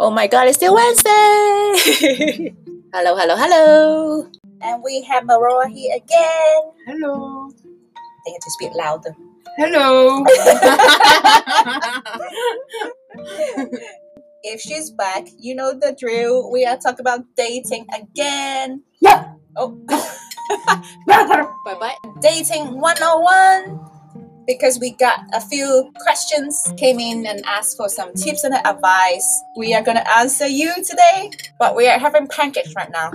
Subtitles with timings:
[0.00, 1.10] Oh my god, it's still Wednesday!
[2.94, 4.30] hello, hello, hello!
[4.62, 6.60] And we have Marua here again.
[6.86, 7.50] Hello.
[8.24, 9.16] They have to speak louder.
[9.56, 10.24] Hello.
[14.44, 16.48] if she's back, you know the drill.
[16.52, 18.84] We are talking about dating again.
[19.00, 19.32] Yeah.
[19.56, 19.70] Oh.
[21.08, 21.96] bye bye.
[22.20, 23.87] Dating 101.
[24.48, 29.42] Because we got a few questions came in and asked for some tips and advice.
[29.58, 33.12] We are gonna answer you today, but we are having pancakes right now.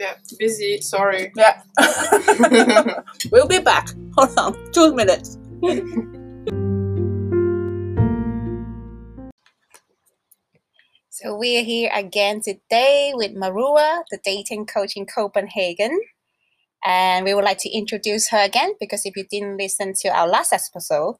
[0.00, 0.80] yeah, busy.
[0.80, 1.32] Sorry.
[1.36, 1.60] Yeah.
[3.30, 3.90] we'll be back.
[4.16, 5.36] Hold on, two minutes.
[11.10, 16.00] so we're here again today with Marua, the dating coach in Copenhagen.
[16.84, 20.26] And we would like to introduce her again because if you didn't listen to our
[20.26, 21.16] last episode,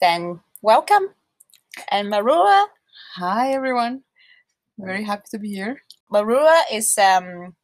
[0.00, 1.10] then welcome.
[1.90, 2.66] And Marua,
[3.16, 4.02] Hi everyone.
[4.78, 5.82] Very happy to be here.
[6.12, 7.56] Marua is um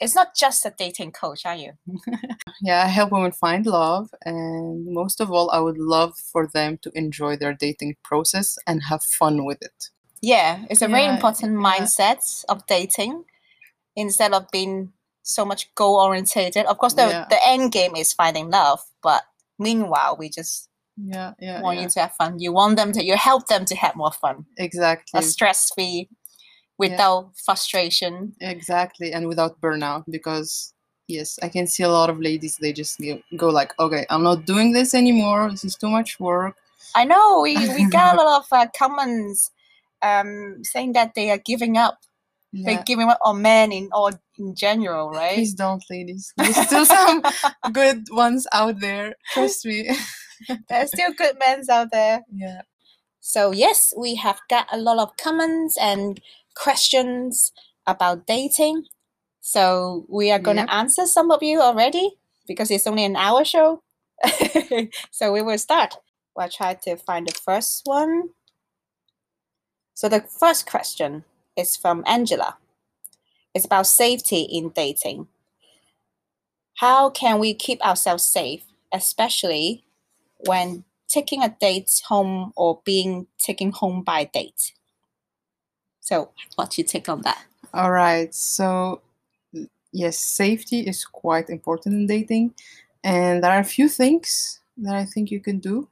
[0.00, 1.72] it's not just a dating coach, are you?
[2.62, 6.76] Yeah, I help women find love, and most of all, I would love for them
[6.82, 9.88] to enjoy their dating process and have fun with it.
[10.20, 11.66] Yeah, it's a very important yeah.
[11.66, 13.24] mindset of dating
[13.96, 14.92] instead of being
[15.34, 16.66] so much goal orientated.
[16.66, 17.26] Of course, the, Yeah.
[17.30, 19.22] the end game is finding love, but
[19.58, 21.84] meanwhile, we just Yeah, yeah, want yeah.
[21.84, 22.38] you to have fun.
[22.38, 26.08] You want them to, you help them to have more fun, exactly, a stress free,
[26.78, 28.34] without frustration.
[28.40, 30.04] exactly, and without burnout.
[30.08, 30.72] Because
[31.08, 32.56] yes, I can see a lot of ladies.
[32.56, 35.50] They just go- go like, "Okay, I'm not doing this anymore.
[35.50, 36.56] This is too much work."
[36.94, 39.50] I know we, we got a lot of uh, comments
[40.02, 41.98] um, saying that they are giving up.
[42.52, 42.64] Yeah.
[42.74, 45.34] They're giving up on men in or in general, right?
[45.36, 46.32] Please don't, ladies.
[46.36, 47.22] There's still some
[47.72, 49.14] good ones out there.
[49.34, 49.90] Trust me.
[50.68, 52.22] There's still good men out there.
[52.32, 52.62] yeah.
[53.20, 56.20] So, yes, we have got a lot of comments and
[56.56, 57.52] questions
[57.86, 58.84] about dating.
[59.42, 60.70] So, we are going to Yep.
[60.72, 63.82] answer some of you already because it's only an hour show.
[65.10, 65.96] so, we will start.
[66.36, 68.30] I'll try to find the first one.
[69.94, 71.24] So, the first question
[71.56, 72.56] is from Angela.
[73.54, 75.28] It's about safety in dating.
[76.76, 78.62] How can we keep ourselves safe,
[78.92, 79.84] especially
[80.46, 84.72] when taking a date home or being taken home by a date.
[86.00, 87.44] So, what's your take on that?
[87.74, 88.34] All right.
[88.34, 89.02] So,
[89.92, 92.54] yes, safety is quite important in dating.
[93.04, 95.88] And there are a few things that I think you can do.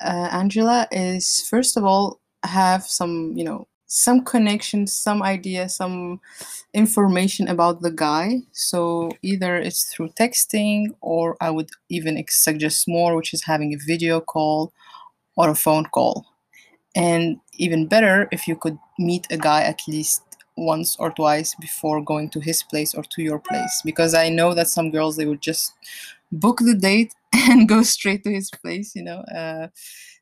[0.00, 6.20] Uh, Angela is, first of all, have some, you know, some connection, some idea, some
[6.74, 8.38] information about the guy.
[8.52, 13.86] So either it's through texting, or I would even suggest more, which is having a
[13.86, 14.72] video call
[15.36, 16.26] or a phone call.
[16.94, 20.22] And even better if you could meet a guy at least
[20.56, 23.82] once or twice before going to his place or to your place.
[23.84, 25.74] Because I know that some girls they would just
[26.32, 27.14] book the date
[27.50, 29.20] and go straight to his place, you know.
[29.34, 29.68] Uh,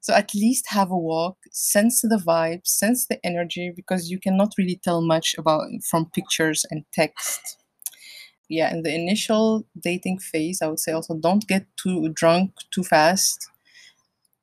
[0.00, 4.52] so at least have a walk, sense the vibe, sense the energy, because you cannot
[4.58, 7.58] really tell much about from pictures and text.
[8.48, 12.84] Yeah, in the initial dating phase, I would say also don't get too drunk too
[12.84, 13.48] fast.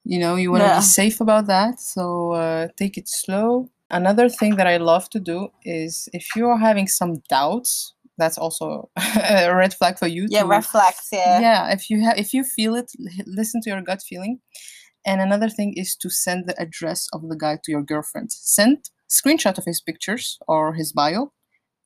[0.03, 0.77] You know, you want to Yeah.
[0.77, 3.69] be safe about that, so uh, take it slow.
[3.89, 8.37] Another thing that I love to do is if you are having some doubts, that's
[8.37, 10.27] also a red flag for you.
[10.29, 11.07] Yeah, red flags.
[11.11, 11.39] Yeah.
[11.39, 12.91] yeah if you have if you feel it
[13.25, 14.39] listen to your gut feeling
[15.05, 18.89] and another thing is to send the address of the guy to your girlfriend send
[19.09, 21.31] screenshot of his pictures or his bio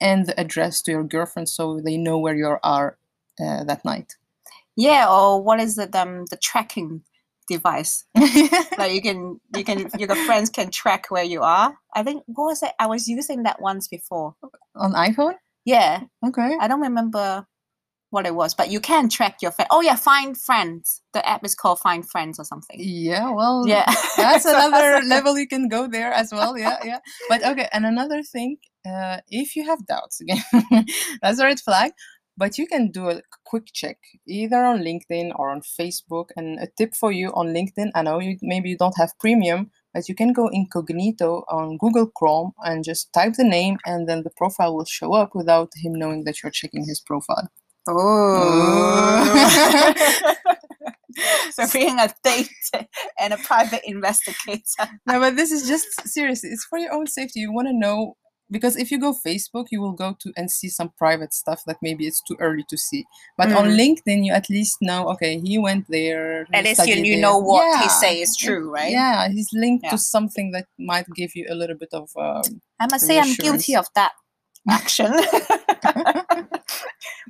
[0.01, 2.97] and the address to your girlfriend so they know where you are
[3.41, 4.13] uh, that night
[4.75, 5.95] Yeah, or what is it?
[5.95, 7.03] Um, the tracking
[7.47, 8.03] device.
[8.77, 11.77] like you can, you can, your friends can track where you are.
[11.93, 12.71] I think what was it?
[12.79, 14.35] I was using that once before.
[14.75, 15.35] on iphone
[15.65, 17.45] Yeah, okay I don't remember
[18.11, 19.67] what it was, but you can track your friend.
[19.71, 21.01] Oh yeah, Find Friends.
[21.13, 22.77] The app is called Find Friends or something.
[22.79, 23.83] yeah well Yeah,
[24.17, 28.23] that's another level you can go there as well yeah yeah but okay and another
[28.23, 28.57] thing
[28.87, 30.43] uh, if you have doubts again
[31.21, 31.91] that's a red flag
[32.37, 33.97] but you can do a quick check
[34.27, 38.19] either on linkedin or on facebook and a tip for you on linkedin i know
[38.19, 42.83] you maybe you don't have premium but you can go incognito on google chrome and
[42.83, 46.43] just type the name and then the profile will show up without him knowing that
[46.43, 47.49] you're checking his profile
[47.87, 49.25] Oh.
[51.51, 52.49] so being a date
[53.19, 54.89] and a private investigator.
[55.05, 58.17] no but this is just seriously it's for your own safety you want to know
[58.51, 61.77] because if you go Facebook, you will go to and see some private stuff that
[61.81, 63.05] maybe it's too early to see.
[63.37, 63.77] But on Mm.
[63.77, 65.09] LinkedIn, you at least know.
[65.09, 66.45] Okay, he went there.
[66.45, 68.91] he At least you, you know what he say is true, right?
[68.91, 69.91] Yeah, he's linked Yeah.
[69.91, 72.09] to something that might give you a little bit of.
[72.15, 74.11] Um, I must say I'm guilty of that
[74.69, 75.11] action.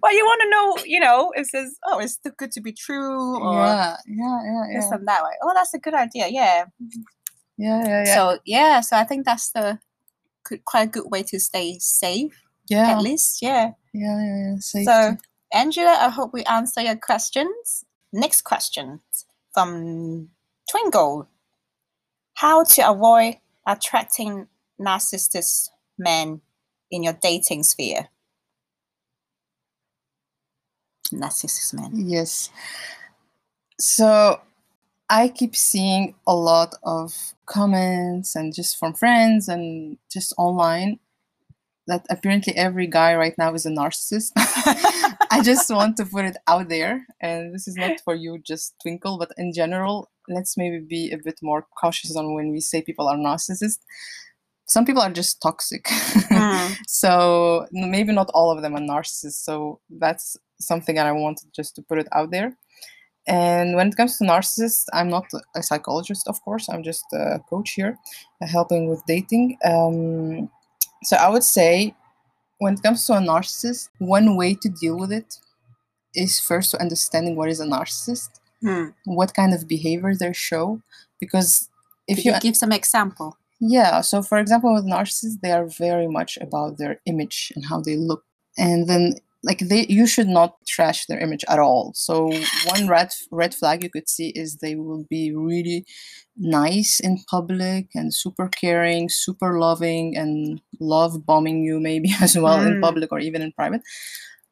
[0.01, 2.71] well, you want to know, you know, it says, oh, it's too good to be
[2.71, 5.21] true or yeah, yeah, yeah, this and that.
[5.43, 6.27] Oh, that's a good idea.
[6.27, 6.65] Yeah.
[7.57, 8.15] yeah, yeah, yeah.
[8.15, 9.79] So yeah, so I think that's the
[10.65, 13.41] quite a good way to stay safe yeah, at least.
[13.41, 13.71] Yeah.
[13.93, 14.55] yeah, yeah, yeah.
[14.59, 14.85] Safety.
[14.85, 15.17] So
[15.53, 17.85] Angela, I hope we answer your questions.
[18.11, 19.01] Next question
[19.53, 20.29] from
[20.69, 21.27] Twinkle:
[22.35, 23.35] How to avoid
[23.67, 24.47] attracting
[24.79, 26.41] narcissist men
[26.91, 28.09] in your dating sphere?
[31.13, 31.91] Narcissist men.
[31.93, 32.49] Yes.
[33.79, 34.39] So
[35.09, 40.99] I keep seeing a lot of comments and just from friends and just online
[41.87, 44.31] that apparently every guy right now is a narcissist.
[44.35, 48.75] I just want to put it out there, and this is not for you, just
[48.81, 52.81] Twinkle, but in general, let's maybe be a bit more cautious on when we say
[52.81, 53.79] people are narcissists.
[54.67, 55.85] Some people are just toxic.
[56.35, 61.47] Mm, so maybe not all of them are narcissists so that's something that i wanted
[61.55, 62.57] just to put it out there
[63.27, 65.25] and when it comes to narcissists i'm not
[65.55, 67.97] a psychologist of course i'm just a coach here
[68.41, 70.49] uh, helping with dating um,
[71.03, 71.93] so i would say
[72.59, 75.39] when it comes to a narcissist one way to deal with it
[76.13, 78.29] is first to understanding what is a narcissist
[78.63, 78.93] mm.
[79.05, 80.81] what kind of behavior they show
[81.19, 81.69] because
[82.07, 83.37] if Could you you give some example?
[83.59, 84.01] yeah.
[84.01, 87.95] So, for example, with narcissists, they are very much about their image and how they
[87.95, 88.23] look,
[88.57, 91.93] and then like they, you should not trash their image at all.
[91.95, 92.31] So,
[92.73, 95.85] one red red flag you could see is they will be really
[96.37, 102.61] nice in public and super caring, super loving, and love bombing you maybe as well
[102.61, 102.81] in Mm.
[102.81, 103.81] public or even in private.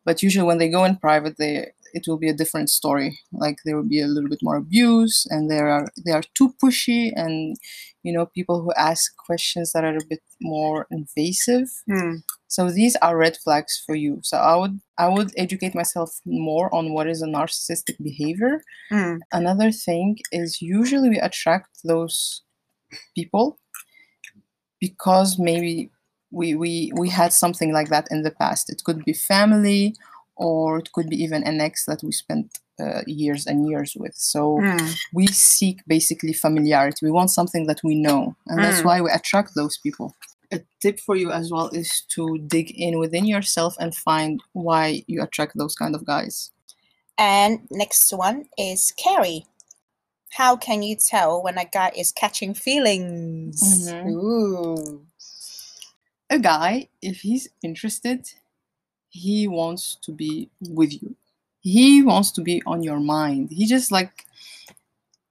[0.06, 3.20] But usually, when they go in private, they it will be a different story.
[3.32, 6.54] Like there will be a little bit more abuse, and they are they are too
[6.62, 7.56] pushy, and
[8.04, 11.70] you know people who ask questions that are a bit more invasive.
[11.90, 12.24] Mm.
[12.48, 14.20] So these are red flags for you.
[14.24, 18.62] So I would I would educate myself more on what is a narcissistic behavior.
[18.92, 19.20] Mm.
[19.32, 22.42] Another thing is usually we attract those
[23.16, 23.60] people
[24.80, 25.90] because maybe
[26.32, 28.70] we we we had something like that in the past.
[28.70, 29.96] It could be family
[30.44, 32.48] or it could be even an ex that we spent
[32.84, 34.16] uh, years and years with.
[34.34, 34.88] So Mm.
[35.20, 37.06] we seek basically familiarity.
[37.06, 38.88] We want something that we know, and that's Mm.
[38.88, 40.08] why we attract those people.
[40.52, 42.24] A tip for you as well is to
[42.56, 46.52] dig in within yourself and find why you attract those kind of guys.
[47.18, 49.46] And next one is Carrie.
[50.40, 53.60] How can you tell when a guy is catching feelings?
[53.62, 54.10] Mhm.
[54.12, 55.06] Ooh.
[56.30, 58.20] A guy, if he's interested,
[59.14, 61.16] he wants to be with you.
[61.62, 63.50] He wants to be on your mind.
[63.52, 64.26] He just like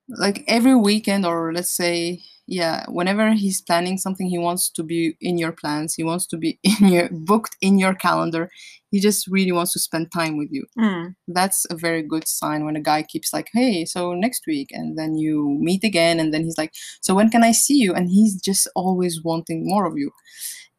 [0.08, 5.16] like every weekend or let's say yeah whenever he's planning something he wants to be
[5.20, 8.50] in your plans he wants to be in your booked in your calendar
[8.90, 11.14] he just really wants to spend time with you Mm.
[11.28, 14.98] that's a very good sign when a guy keeps like hey so next week and
[14.98, 18.10] then you meet again and then he's like so when can i see you and
[18.10, 20.10] he's just always wanting more of you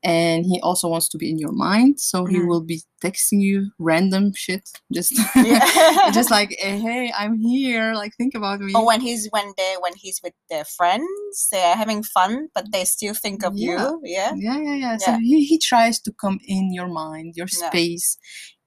[0.04, 2.48] and he also wants to be in your mind so he Mhm.
[2.48, 6.12] will be texting you random shit just Yeah.
[6.12, 9.76] just like eh, hey i'm here like think about me or when he's when they
[9.82, 13.70] when he's with their friends, they're having fun, but they still think of Yeah.
[13.72, 14.02] you.
[14.04, 14.32] Yeah.
[14.36, 18.18] yeah yeah yeah so he, he tries to come in your mind your space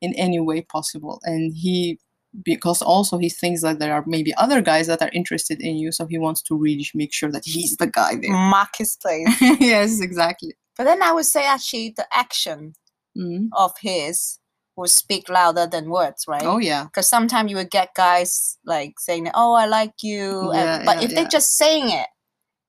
[0.00, 1.99] in any way possible and he
[2.45, 5.90] because also he thinks that there are maybe other guys that are interested in you
[5.93, 9.28] so he wants to really make sure that he's the guy there Marketplace.
[9.73, 12.75] yes exactly But then I would say actually the action
[13.16, 13.49] Mhm.
[13.52, 14.38] of his
[14.76, 16.42] will speak louder than words, right?
[16.45, 20.85] oh yeah Because sometimes you would get guys like saying, "Oh, I like you," and-
[20.85, 22.09] but yeah, if they're just saying it,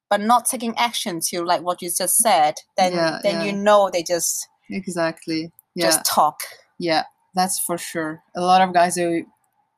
[0.10, 3.44] but not taking action to like what you just said, then Yeah, then yeah.
[3.46, 6.40] you know they just exactly yeah just talk.
[6.80, 7.04] yeah
[7.36, 9.26] that's for sure a lot of guys they,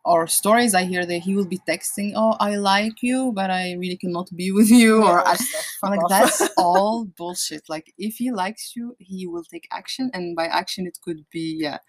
[0.05, 3.73] or stories i hear that he will be texting oh i like you but i
[3.73, 5.37] really cannot be with you or I.
[5.83, 10.35] I'm like that's all bullshit like if he likes you he will take action and
[10.35, 11.79] by action it could be yeah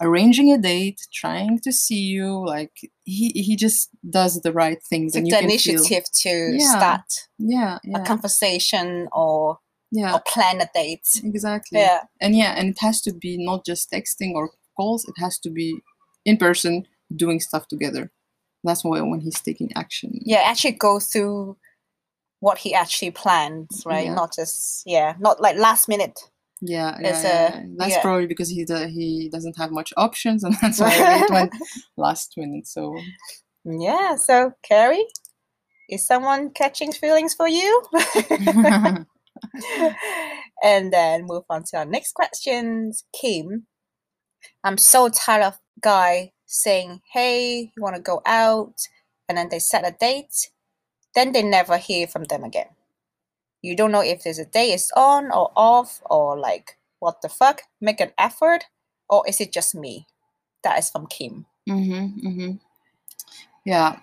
[0.00, 2.72] arranging a date trying to see you like
[3.04, 6.28] he he just does the right things Take and you the can feel initiative to
[6.58, 9.58] Yeah, start yeah a conversation or
[9.92, 11.06] yeah or plan a date.
[11.22, 12.00] exactly Yeah.
[12.20, 15.50] and yeah and it has to be not just texting or calls it has to
[15.50, 15.78] be
[16.24, 18.10] in person doing stuff together
[18.64, 21.56] that's why when he's taking action Yeah, actually go through
[22.40, 24.06] what he actually plans, right?
[24.06, 24.14] Yeah.
[24.14, 26.18] Not just yeah, not like last minute
[26.60, 27.60] Yeah, yeah, It's, yeah, uh.
[27.76, 31.52] That's probably because he do- he doesn't have much options, and that's why it went
[31.96, 32.66] last minute.
[32.66, 32.98] So
[33.64, 34.16] Yeah.
[34.16, 35.06] So Carrie,
[35.88, 37.82] is someone catching feelings for you?
[40.62, 43.04] and then move on to our next questions.
[43.20, 43.66] Kim,
[44.64, 48.88] I'm so tired of guy saying, "Hey, you want to go out?"
[49.28, 50.50] and then they set a date,
[51.14, 52.68] then they never hear from them again.
[53.62, 57.28] You don't know if there's a day is on or off or like what the
[57.28, 57.62] fuck.
[57.80, 58.64] Make an effort,
[59.08, 60.06] or is it just me?
[60.64, 61.46] That is from Kim.
[61.68, 62.52] Mm-hmm, mm-hmm.
[63.64, 63.98] Yeah.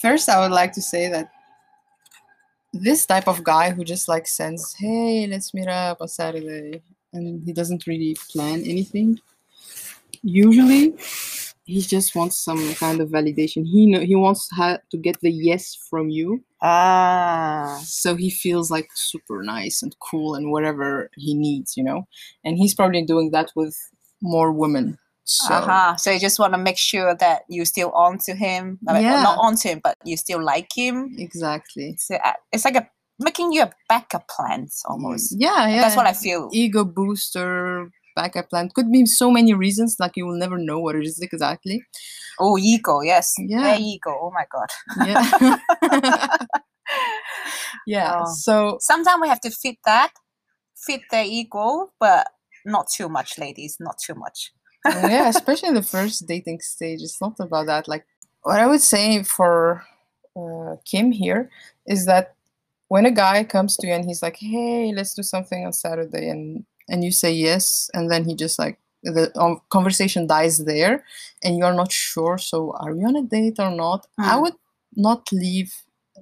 [0.00, 1.30] First, I would like to say that
[2.72, 6.82] this type of guy who just like sends, "Hey, let's meet up on Saturday,"
[7.12, 9.20] and he doesn't really plan anything.
[10.22, 10.94] Usually,
[11.64, 13.64] he just wants some kind of validation.
[13.66, 17.80] He know he wants to get the yes from you, Ah.
[17.84, 22.06] so he feels like super nice and cool and whatever he needs, you know.
[22.44, 23.76] And he's probably doing that with
[24.20, 24.98] more women.
[25.24, 25.96] So Uh-huh.
[25.96, 28.78] So you just want to make sure that you're still on to him.
[28.88, 31.14] I mean, well, not on to him, but you still like him.
[31.18, 31.96] exactly.
[31.98, 32.86] So uh, it's like a
[33.18, 35.34] making you a backup plan almost.
[35.38, 35.80] Yeah, yeah.
[35.80, 36.50] That's what I feel.
[36.52, 40.94] ego booster backup plan could be so many reasons like you will never know what
[40.96, 41.82] it is exactly
[42.40, 43.34] Oh, ego, yes.
[43.38, 43.76] Yeah.
[43.78, 44.10] Ego.
[44.10, 44.68] Oh my god.
[45.06, 45.56] yeah
[47.86, 48.32] yeah Oh.
[48.34, 50.12] so Sometimes we have to fit that,
[50.76, 52.26] fit their ego, but
[52.64, 53.76] not too much, ladies.
[53.80, 54.52] Not too much.
[54.86, 58.04] yeah especially in the first dating stage it's not about that like
[58.42, 59.82] what i would say for
[60.36, 61.48] uh, kim here
[61.86, 62.34] is that
[62.88, 66.28] when a guy comes to you and he's like hey let's do something on saturday
[66.28, 71.04] and and you say yes and then he just like the um, conversation dies there
[71.42, 74.42] and you're not sure so are we on a date or not i Mm.
[74.42, 74.54] would
[74.96, 75.72] not leave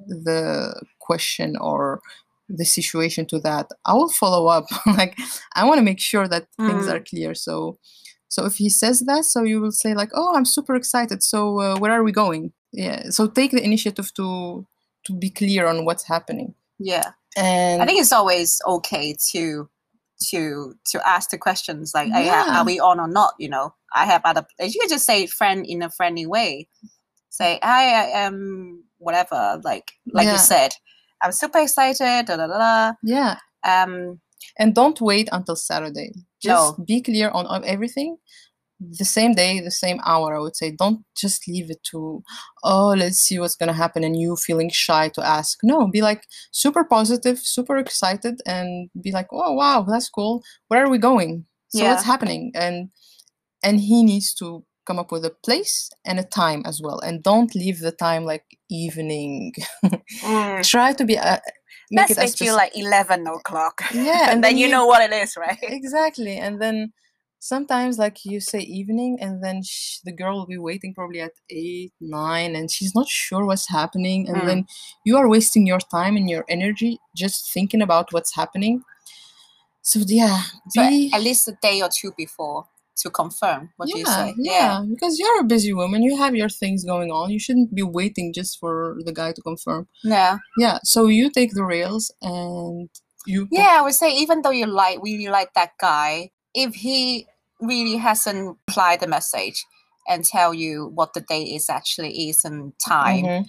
[0.09, 2.00] the question or
[2.49, 4.64] the situation to that i will follow up
[4.99, 5.16] like
[5.54, 6.92] i want to make sure that things Mm.
[6.92, 7.78] are clear so
[8.28, 11.61] so if he says that so you will say like oh i'm super excited so
[11.61, 14.66] uh, where are we going yeah so take the initiative to
[15.04, 17.11] to be clear on what's happening Yeah.
[17.37, 19.69] and I think it's always okay to
[20.31, 23.35] to to ask the questions like "Hey, are- are we on or not?
[23.38, 26.69] You know i have other you can just say friend in a friendly way.
[27.31, 30.33] Say hi i am whatever like like Yeah.
[30.33, 30.73] you said.
[31.23, 32.93] I'm super excited da, da, da, da.
[33.02, 33.37] yeah.
[33.64, 34.21] Um
[34.59, 36.12] and don't wait until saturday.
[36.43, 36.85] Just No.
[36.85, 38.17] be clear on on everything
[38.91, 42.23] the same day the same hour i would say don't just leave it to
[42.65, 45.59] oh let's see what's going to happen and you feeling shy to ask.
[45.62, 50.43] No be like super positive super excited and be like oh wow that's cool.
[50.69, 51.47] Where are we going?
[51.69, 52.53] So what's happening?
[52.55, 52.91] And
[53.62, 57.23] and he needs to come up with a place and a time as well and
[57.23, 59.53] don't leave the time like evening.
[59.85, 61.39] Mm, try to be uh,
[61.91, 65.03] make let's it as make you like 11 o'clock yeah and, then you know what
[65.03, 65.59] it is right?
[65.62, 66.93] Exactly and then
[67.42, 71.32] sometimes like you say evening and then sh- the girl will be waiting probably at
[71.50, 74.46] 8 9 and she's not sure what's happening and Mm.
[74.46, 74.66] then
[75.04, 78.84] you are wasting your time and your energy just thinking about what's happening.
[79.82, 82.68] So yeah so at least a day or two before
[83.02, 84.84] to confirm what yeah, you say yeah.
[84.88, 88.32] because you're a busy woman you have your things going on you shouldn't be waiting
[88.32, 89.88] just for the guy to confirm.
[90.04, 90.38] Yeah.
[90.56, 92.88] Yeah so you take the rails and
[93.26, 97.26] you Yeah, I would say even though you like really like that guy, if he
[97.62, 99.64] really hasn't replied the message
[100.09, 103.45] and tell you what the date is actually is and time, Mhm.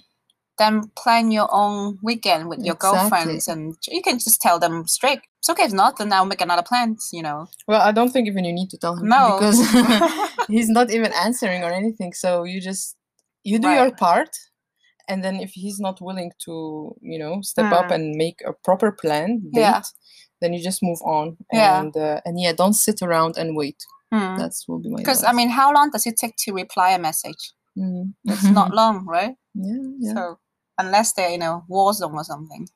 [0.58, 3.00] then plan your own weekend with your Exactly.
[3.00, 5.20] girlfriends and you can just tell them straight.
[5.40, 7.48] It's okay if not, then I'll make another plan, you know.
[7.66, 9.24] Well, I don't think even you need to tell him No.
[9.38, 9.58] because
[10.48, 12.12] he's not even answering or anything.
[12.14, 12.96] So you just
[13.42, 14.30] you do your part,
[15.08, 17.94] and then if he's not willing to, you know, step up Mm.
[17.94, 19.82] and make a proper plan date, Yeah.
[20.40, 21.36] then you just move on.
[21.52, 21.80] Yeah.
[21.80, 23.84] And uh, and yeah, don't sit around and wait.
[24.14, 24.36] Hmm.
[24.36, 26.98] That's will be my Because I mean, how long does it take to reply a
[27.00, 27.52] message?
[27.76, 28.14] Mm.
[28.26, 29.34] It's not long, right?
[29.54, 30.14] yeah, yeah.
[30.14, 30.38] So
[30.78, 32.68] unless they're in a war zone or something,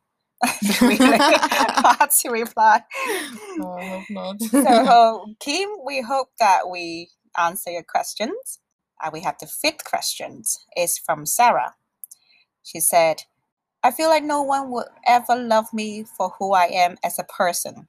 [0.82, 2.82] really hard to reply.
[3.60, 4.42] Oh, I hope not.
[4.42, 8.58] so Kim, we hope that we answer your questions.
[9.02, 10.58] Uh, we have the fifth questions.
[10.74, 11.74] It's from Sarah.
[12.64, 13.22] She said,
[13.84, 17.24] "I feel like no one would ever love me for who I am as a
[17.24, 17.86] person."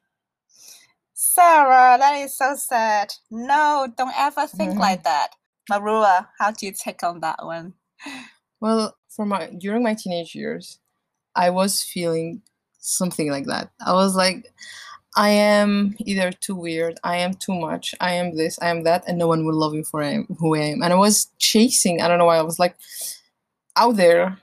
[1.21, 3.13] Sarah, that is so sad.
[3.29, 4.79] No, don't ever think Mhm.
[4.79, 5.35] like that.
[5.69, 7.73] Marua, how do you take on that one?
[8.61, 10.79] Well, for my during my teenage years,
[11.35, 12.41] I was feeling
[12.79, 13.69] something like that.
[13.85, 14.45] I was like,
[15.17, 19.03] I am either too weird, I am too much, I am this, I am that,
[19.05, 20.01] and no one will love me for
[20.39, 20.81] who I am.
[20.81, 22.01] And I was chasing.
[22.01, 22.37] I don't know why.
[22.37, 22.77] I was like
[23.75, 24.39] out there,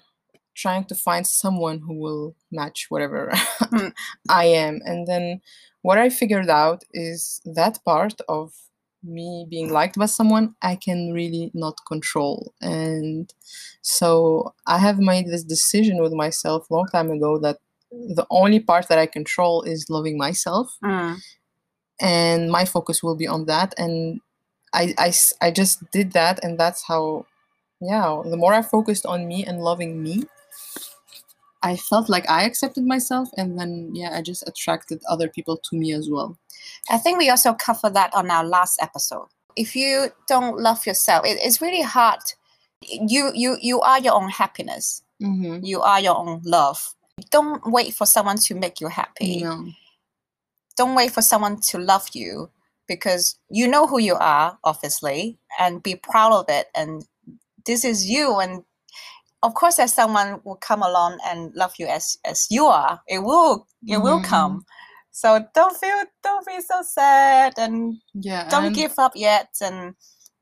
[0.57, 3.33] trying to find someone who will match whatever.
[4.29, 4.81] I am.
[4.85, 5.41] And then
[5.83, 8.53] what I figured out is that part of
[9.03, 12.55] me being liked by someone I can really not control.
[12.61, 13.33] And
[13.83, 17.59] so I have made this decision with myself a long time ago that
[17.93, 21.17] the only part that I control is loving myself Mm.
[22.01, 24.21] and my focus will be on that and
[24.75, 27.27] I, I, I just did that and that's how
[27.81, 30.25] yeah the more i focused on me and loving me
[31.63, 35.77] i felt like i accepted myself and then yeah i just attracted other people to
[35.77, 36.39] me as well
[36.91, 39.29] I think we also covered that on our last episode.
[39.57, 42.21] If you don't love yourself, it, it's really hard.
[42.83, 45.03] You you you are your own happiness.
[45.23, 45.65] mm-hmm.
[45.65, 46.95] You are your own love.
[47.31, 49.43] Don't wait for someone to make you happy.
[49.43, 49.67] no.
[50.77, 52.51] Don't wait for someone to love you
[52.87, 56.67] because you know who you are, obviously, and be proud of it.
[56.75, 57.07] And
[57.65, 58.39] this is you.
[58.41, 58.63] And
[59.47, 63.01] of course, that someone will come along and love you as as you are.
[63.07, 64.65] It will it will Mhm, come.
[65.13, 69.95] So don't feel don't be so sad and yeah don't and- give up yet and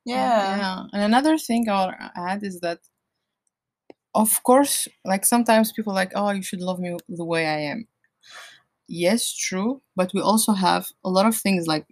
[0.05, 2.79] yeah, yeah and another thing i'll add is that
[4.15, 7.87] of course like sometimes people like oh you should love me the way i am
[8.89, 11.87] yes true but we also have a lot of things like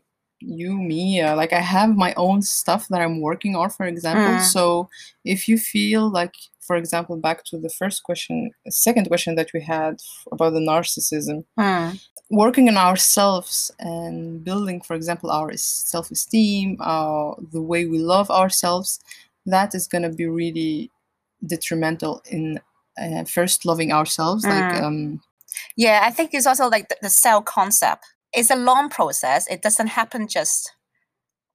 [0.45, 4.35] you me uh, like i have my own stuff that i'm working on for example
[4.35, 4.41] Mm.
[4.41, 4.89] so
[5.25, 6.35] if you feel like
[6.67, 9.97] for example back to the first question second question that we had
[10.33, 17.61] about the narcissism Mm, working on ourselves and building for example our self-esteem uh, the
[17.63, 19.01] way we love ourselves
[19.47, 20.91] that is going to be really
[21.47, 22.61] detrimental in
[23.03, 24.83] uh, first loving ourselves like Mm.
[24.83, 25.21] um
[25.77, 29.47] yeah i think it's also like the, the cell concept it's a long process.
[29.49, 30.73] It doesn't happen just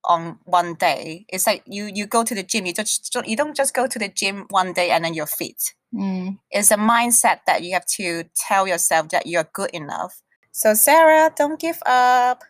[0.06, 1.26] on one day.
[1.30, 3.88] It's like you you go to the gym you just don't- you don't just go
[3.88, 5.74] to the gym one day and then you're fit.
[5.94, 10.22] Mm, it's a mindset that you have to tell yourself that you're good enough.
[10.52, 12.44] So sarah don't give up.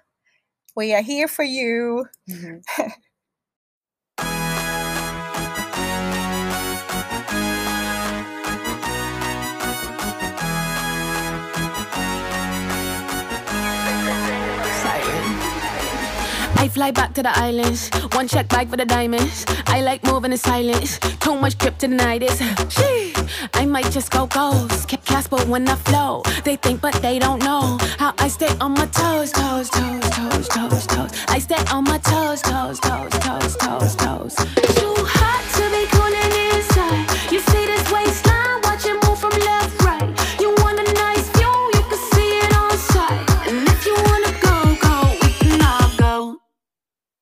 [0.76, 2.06] We are here for you.
[2.30, 2.62] Mhm.
[16.68, 17.90] I fly back to the islands.
[18.12, 19.46] One check bag for the diamonds.
[19.68, 21.00] I like moving in silence.
[21.22, 22.20] Too much drip to deny.
[22.20, 23.14] Gee,
[23.54, 24.90] I might just go ghost.
[24.90, 26.24] Keep Casper when I flow.
[26.44, 30.48] They think, but they don't know how I stay on my toes, toes, toes, toes,
[30.50, 31.12] toes, toes.
[31.30, 34.36] I stay on my toes, toes, toes, toes, toes, toes.
[34.36, 36.07] Too hot to be cooling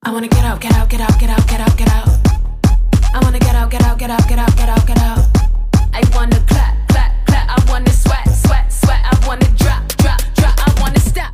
[0.08, 2.08] I wanna get out, get out, get out, get out, get out, get out.
[3.12, 5.26] I wanna get out, get out, get out, get out, get out, get out.
[5.94, 7.50] I wanna clap, clap, clap.
[7.50, 9.02] I wanna sweat, sweat, sweat.
[9.02, 10.54] I wanna drop, drop, drop.
[10.62, 11.34] I wanna stop.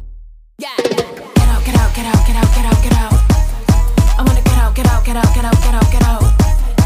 [0.57, 0.69] Yeah.
[0.77, 3.13] Get out, get out, get out, get out, get out, get out.
[4.17, 6.23] I wanna get out, get out, get out, get out, get out, get out.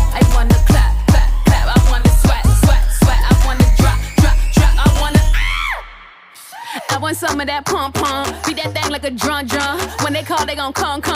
[0.09, 1.65] I wanna clap, clap, clap.
[1.69, 3.21] I wanna sweat, sweat, sweat.
[3.29, 4.73] I wanna drop, drop, drop.
[4.73, 5.21] I wanna.
[6.89, 8.33] I want some of that pump pump.
[8.47, 9.79] Beat that thing like a drum drum.
[10.01, 11.14] When they call, they gon' come come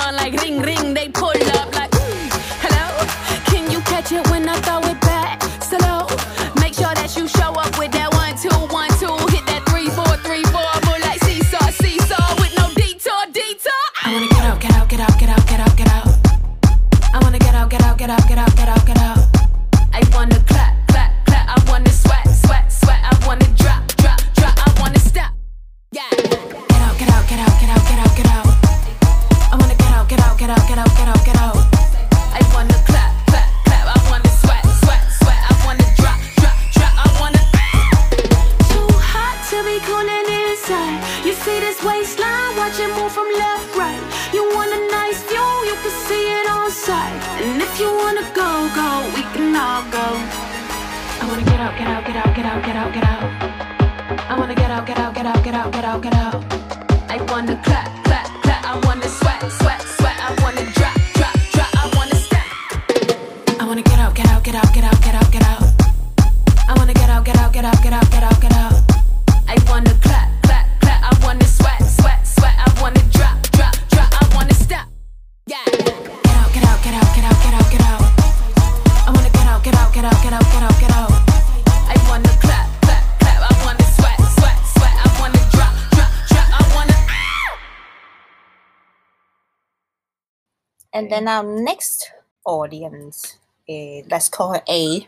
[90.94, 92.12] and then our next
[92.46, 95.08] audience eh, let's call her a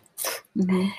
[0.55, 0.91] Mhm.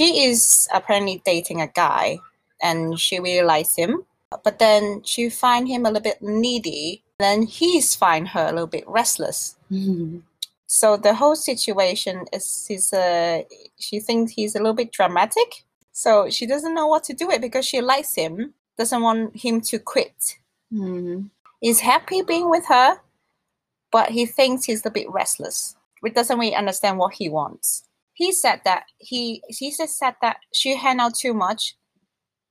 [0.00, 2.18] She is apparently dating a guy
[2.62, 4.06] and she really likes him.
[4.44, 7.02] But then she find him a little bit needy.
[7.18, 9.56] Then he's find her a little bit restless.
[9.70, 10.22] Mhm.
[10.66, 13.42] So the whole situation is is uh,
[13.78, 15.64] she thinks he's a little bit dramatic.
[15.92, 19.60] So she doesn't know what to do it because she likes him, doesn't want him
[19.62, 20.38] to quit.
[20.72, 21.28] Mhm.
[21.60, 23.00] He's happy being with her,
[23.92, 25.76] but he thinks he's a bit restless.
[26.04, 27.84] He doesn't really understand what he wants.
[28.14, 31.74] He said that he he just said that she hang out too much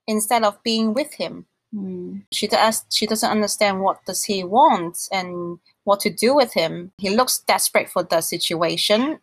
[0.07, 1.45] instead of being with him.
[1.75, 2.25] Mhm.
[2.31, 6.91] She does she doesn't understand what does he want and what to do with him.
[6.97, 9.19] He looks desperate for the situation.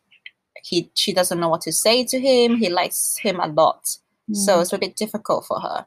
[0.62, 2.56] He she doesn't know what to say to him.
[2.56, 3.98] He likes him a lot.
[4.32, 4.62] So Mhm.
[4.62, 5.86] it's a bit difficult for her.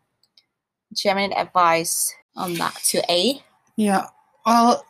[0.94, 3.44] Do you have any advice on that to A?
[3.76, 4.08] Yeah.
[4.46, 4.84] Well,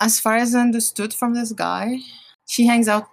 [0.00, 1.98] as far as I understood from this guy,
[2.46, 3.06] she hangs out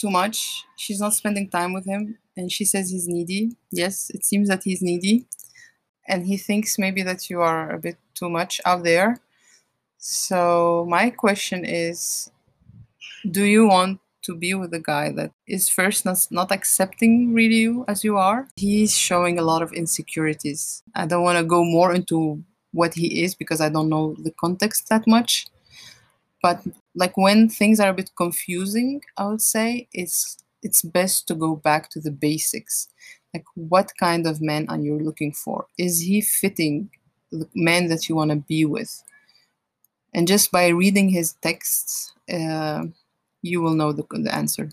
[0.00, 0.64] too much.
[0.76, 3.56] She's not spending time with him, and she says he's needy.
[3.72, 5.26] Yes, it seems that he's needy,
[6.08, 9.18] and he thinks maybe that you are a bit too much out there.
[9.98, 12.30] So my question is,
[13.30, 17.56] do you want to be with a guy that is first not, not accepting really
[17.56, 18.48] you as you are?
[18.56, 20.82] He's showing a lot of insecurities.
[20.94, 24.32] I don't want to go more into what he is because I don't know the
[24.32, 25.46] context that much.
[26.44, 26.60] But
[26.94, 31.56] like when things are a bit confusing, I would say it's it's best to go
[31.56, 32.88] back to the basics.
[33.32, 35.66] Like what kind of man are you looking for?
[35.78, 36.90] Is he fitting
[37.32, 39.02] the man that you want to be with?
[40.12, 42.84] And just by reading his texts, uh,
[43.40, 44.68] you will know the, the answer.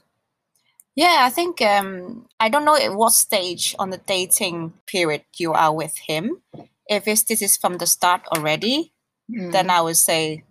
[0.93, 5.53] Yeah, I think um, I don't know at what stage on the dating period you
[5.53, 6.41] are with him.
[6.89, 8.91] If this is from the start already,
[9.29, 10.43] then I would say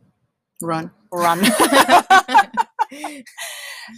[0.62, 0.90] run.
[1.12, 1.40] run.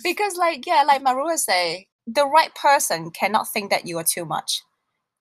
[0.04, 4.24] because, like, yeah, like Marua say, the right person cannot think that you are too
[4.24, 4.62] much.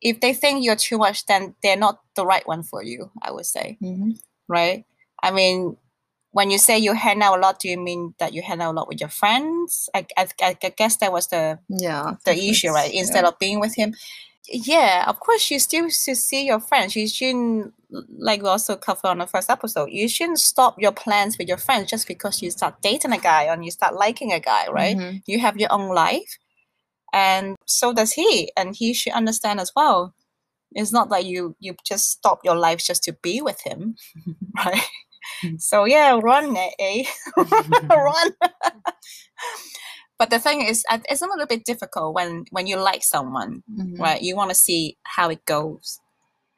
[0.01, 3.11] If they think you're too much, then they're not the right one for you.
[3.21, 4.19] I would say, Mhm.
[4.47, 4.83] right?
[5.21, 5.77] I mean,
[6.31, 8.71] when you say you hang out a lot, do you mean that you hang out
[8.73, 9.89] a lot with your friends?
[9.93, 12.15] I, I, I guess that was the Yeah.
[12.25, 12.91] the issue, right?
[12.91, 13.93] Instead of being with him.
[14.47, 16.95] Yeah, of course, you still should see your friends.
[16.95, 17.73] You shouldn't,
[18.17, 21.57] like we also covered on the first episode, you shouldn't stop your plans with your
[21.57, 24.97] friends just because you start dating a guy and you start liking a guy, right?
[24.97, 25.21] Mhm.
[25.27, 26.37] You have your own life,
[27.13, 30.13] and so does he, and he should understand as well.
[30.73, 33.95] It's not that you you just stop your life just to be with him,
[34.65, 34.83] right?
[35.59, 36.71] so yeah, run, eh?
[36.79, 37.03] eh?
[37.89, 38.31] run.
[40.21, 43.97] but the thing is, it's a little bit difficult when when you like someone, Mhm.
[44.05, 44.21] right?
[44.21, 44.81] You want to see
[45.15, 45.99] how it goes,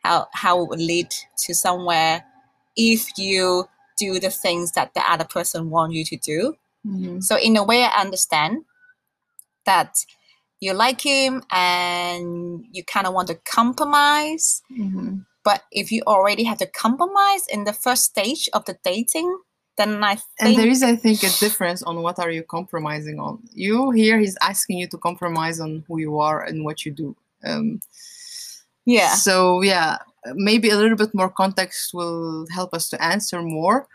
[0.03, 1.09] how how it would lead
[1.43, 2.25] to somewhere
[2.75, 3.69] if you
[4.05, 6.39] do the things that the other person want you to do.
[6.85, 7.23] Mhm.
[7.23, 8.65] So in a way, I understand
[9.69, 9.91] that
[10.59, 14.61] you like him and you kind of want to compromise.
[14.71, 15.25] Mhm.
[15.47, 19.29] But if you already have to compromise in the first stage of the dating,
[19.77, 23.19] then I think And there is, I think, a difference on what are you compromising
[23.19, 23.39] on.
[23.53, 27.15] You here, he's asking you to compromise on who you are and what you do.
[27.43, 27.79] Um,
[28.85, 29.97] yeah, So yeah,
[30.33, 33.87] maybe a little bit more context will help us to answer more.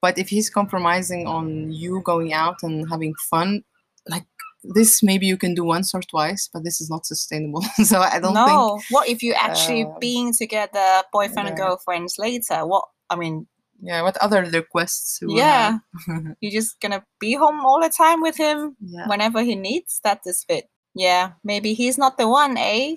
[0.00, 3.62] But if he's compromising on you going out and having fun,
[4.08, 4.26] like
[4.64, 7.62] this, maybe you can do once or twice, but this is not sustainable.
[7.84, 8.48] so I don't think.
[8.48, 8.80] no.
[8.90, 12.66] what if you actually uh, being together, boyfriend and girlfriends later?
[12.66, 13.46] What I mean,
[13.82, 14.02] Yeah.
[14.02, 15.18] What other requests?
[15.26, 15.78] yeah,
[16.40, 19.08] you're just gonna be home all the time with him yeah.
[19.08, 20.00] whenever he needs.
[20.04, 20.70] That is fit.
[20.94, 22.96] Yeah, maybe he's not the one, eh?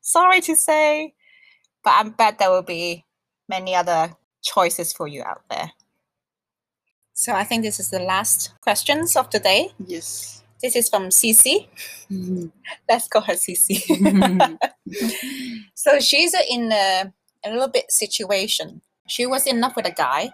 [0.00, 1.14] Sorry to say,
[1.82, 3.04] but I'm bet there will be
[3.48, 5.72] many other choices for you out there.
[7.14, 9.70] So I think this is the last questions of the day.
[9.86, 10.42] Yes.
[10.62, 11.68] This is from CC.
[12.10, 12.50] Mhm.
[12.88, 13.84] Let's call her CC.
[15.74, 17.12] so she's in a,
[17.44, 18.80] a little bit situation.
[19.06, 20.32] She was in love with a guy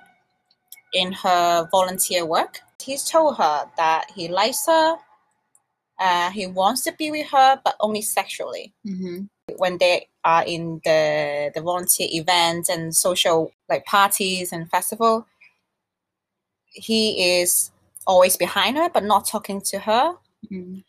[0.93, 2.61] in her volunteer work.
[2.83, 4.97] He's told her that he likes her,
[5.99, 8.73] uh, he wants to be with her, but only sexually.
[8.87, 9.29] Mhm.
[9.57, 15.27] When they are in the the volunteer events and social like parties and festival,
[16.67, 17.73] he is
[18.07, 20.15] always behind her but not talking to her.
[20.51, 20.85] Mhm.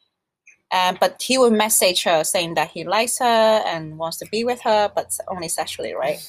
[0.71, 4.45] Um, but he will message her saying that he likes her and wants to be
[4.45, 6.19] with her, but only sexually, right?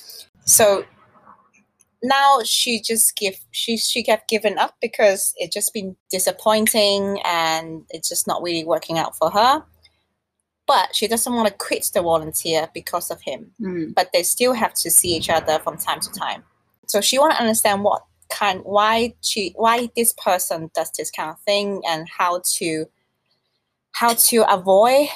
[0.45, 0.85] So
[2.03, 7.85] now she just give she she kept giving up because it just been disappointing and
[7.91, 9.65] it's just not really working out for her.
[10.67, 13.53] But she doesn't want to quit the volunteer because of him.
[13.61, 13.95] Mhm.
[13.95, 16.45] But they still have to see each other from time to time.
[16.87, 21.31] So she want to understand what kind why she why this person does this kind
[21.31, 22.87] of thing and how to
[23.93, 25.09] how to avoid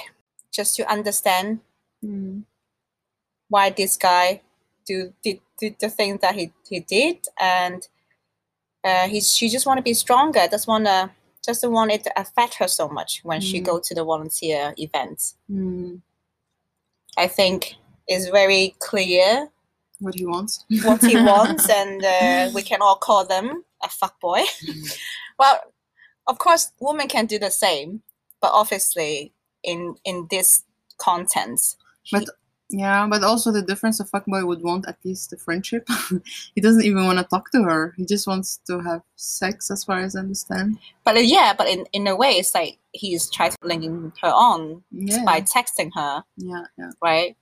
[0.52, 1.60] just to understand
[2.04, 2.44] Mm.
[3.48, 4.42] why this guy
[4.86, 7.88] do did, did the things that he, he did and
[8.84, 11.10] uh, he she just want to be stronger doesn't want to
[11.44, 13.64] doesn't want it to affect her so much when she Mm.
[13.64, 16.00] go to the volunteer events Mm.
[17.16, 17.74] i think
[18.08, 19.48] it's very clear
[20.00, 20.64] What he wants.
[20.84, 24.42] what he wants and uh, we can all call them a fuck boy
[25.38, 25.60] well
[26.26, 28.02] of course women can do the same
[28.40, 30.64] but obviously in in this
[30.98, 31.76] contents
[32.12, 32.24] But
[32.68, 35.86] yeah, but also the difference a fuckboy would want at least a friendship.
[36.54, 37.94] he doesn't even want to talk to her.
[37.96, 40.78] He just wants to have sex, as far as I understand.
[41.04, 44.28] But uh, yeah, but in, in a way, it's like he's trying to linking her
[44.30, 46.90] on Yeah, by texting her, yeah, yeah.
[47.02, 47.36] right?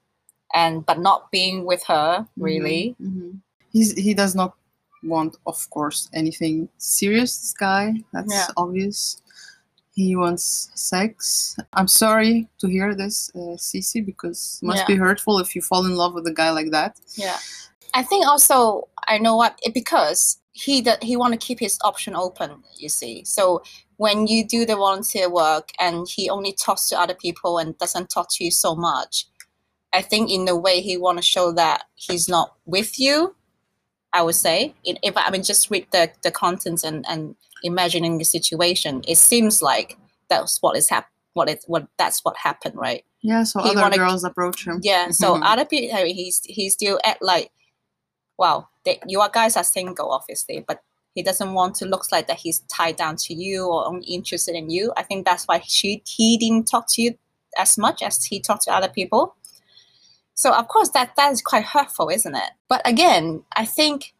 [0.54, 2.94] And but not being with her really.
[2.98, 3.30] hmm
[3.72, 4.54] He's he does not
[5.02, 7.36] want, of course, anything serious.
[7.38, 8.46] This guy, that's Yeah.
[8.56, 9.20] obvious.
[9.94, 11.56] He wants sex.
[11.72, 14.86] I'm sorry to hear this, uh, Cece, because it must Yeah.
[14.86, 16.98] be hurtful if you fall in love with a guy like that.
[17.14, 17.38] Yeah,
[17.94, 22.16] I think also I know what because he that he want to keep his option
[22.16, 22.62] open.
[22.76, 23.62] You see, so
[23.96, 28.10] when you do the volunteer work and he only talks to other people and doesn't
[28.10, 29.28] talk to you so much,
[29.92, 33.36] I think in a way he want to show that he's not with you.
[34.12, 38.24] I would say, if I mean just read the the contents and and imagining the
[38.24, 39.96] situation, it seems like
[40.28, 43.04] that's what is hap- what it what that's what happened, right?
[43.22, 44.78] Yeah, so He other wanna- girls approach him.
[44.82, 45.10] Yeah.
[45.10, 45.42] So Mhm.
[45.44, 47.50] other people, he's he's still at like,
[48.38, 50.82] wow, they, you are guys are single, obviously, but
[51.14, 54.54] he doesn't want to look like that he's tied down to you or only interested
[54.54, 54.92] in you.
[54.96, 57.16] I think that's why she he didn't talk to you
[57.56, 59.34] as much as he talked to other people.
[60.34, 62.50] So of course that that is quite hurtful, isn't it?
[62.68, 64.12] But again, I think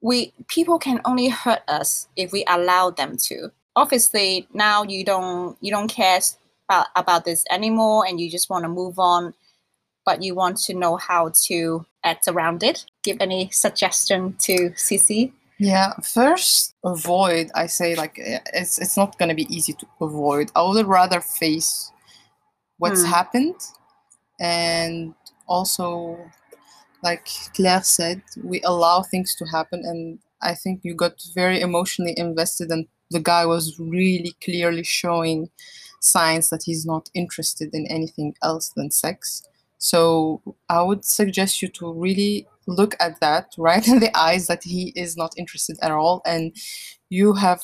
[0.00, 3.50] we people can only hurt us if we allow them to.
[3.76, 6.20] Obviously, now you don't you don't care
[6.68, 9.34] about, about this anymore and you just want to move on,
[10.04, 12.84] but you want to know how to act around it.
[13.02, 15.32] Give any suggestion to Cici?
[15.58, 17.50] Yeah, first avoid.
[17.54, 20.52] I say like eh, it's it's not gonna be easy to avoid.
[20.54, 21.90] I would rather face
[22.78, 23.10] what's Hmm.
[23.10, 23.60] happened,
[24.40, 25.14] and
[25.48, 26.30] also,
[27.02, 32.14] like Claire said, we allow things to happen, and I think you got very emotionally
[32.16, 35.50] invested, and the guy was really clearly showing
[36.00, 39.42] signs that he's not interested in anything else than sex.
[39.78, 44.64] So I would suggest you to really look at that right in the eyes that
[44.64, 46.54] he is not interested at all, and
[47.10, 47.62] you have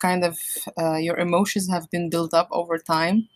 [0.00, 0.38] kind of
[0.78, 3.28] uh, your emotions have been built up over time,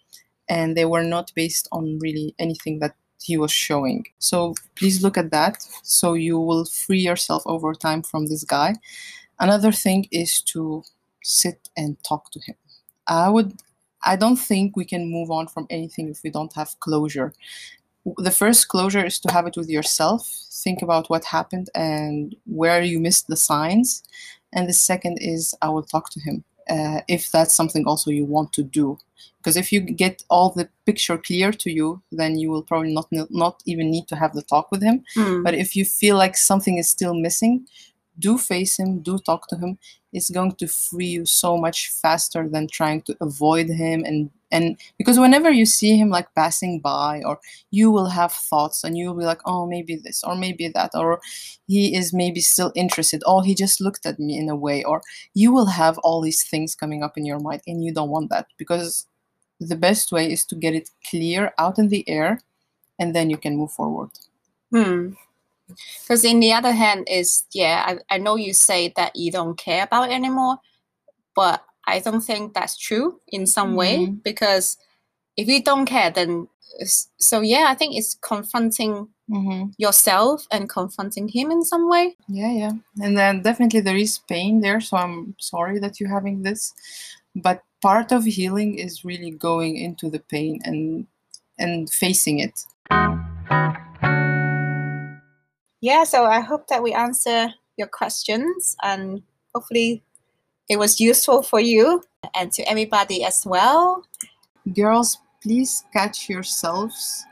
[0.48, 4.06] and they were not based on really anything that he was showing.
[4.18, 8.74] So please look at that, so you will free yourself over time from this guy.
[9.40, 10.82] Another thing is to
[11.22, 12.54] sit and talk to him.
[13.06, 13.54] I would
[14.04, 17.32] I don't think we can move on from anything if we don't have closure.
[18.16, 20.28] The first closure is to have it with yourself.
[20.52, 24.02] Think about what happened and where you missed the signs.
[24.52, 28.24] And the second is I will talk to him uh, if that's something also you
[28.24, 28.98] want to do.
[29.38, 33.08] Because if you get all the picture clear to you, then you will probably not
[33.30, 35.04] not even need to have the talk with him.
[35.42, 37.66] But if you feel like something is still missing,
[38.18, 39.78] do face him, do talk to him.
[40.12, 44.80] It's going to free you so much faster than trying to avoid him and and
[44.96, 47.38] because whenever you see him like passing by or
[47.70, 51.20] you will have thoughts and you'll be like oh maybe this or maybe that or
[51.66, 55.02] he is maybe still interested oh he just looked at me in a way or
[55.34, 58.30] you will have all these things coming up in your mind and you don't want
[58.30, 59.06] that because
[59.60, 62.40] the best way is to get it clear out in the air
[62.98, 64.10] and then you can move forward
[64.72, 65.12] Hmm.
[66.02, 69.56] Because in the other hand is yeah, I, I know you say that you don't
[69.56, 70.58] care about it anymore,
[71.34, 74.22] but I don't think that's true in some way Mhm.
[74.22, 74.76] because
[75.36, 76.48] if you don't care, then
[77.18, 79.70] so yeah, I think it's confronting mm-hmm.
[79.78, 82.16] yourself and confronting him in some way.
[82.28, 82.72] Yeah, yeah.
[83.02, 86.74] And then definitely there is pain there, so I'm sorry that you're having this.
[87.34, 91.06] But part of healing is really going into the pain and
[91.58, 92.64] and facing it.
[95.80, 99.22] Yeah, so I hope that we answer your questions and
[99.54, 100.02] hopefully
[100.68, 102.02] it was useful for you
[102.34, 104.04] and to everybody as well.
[104.74, 107.24] Girls, please catch yourselves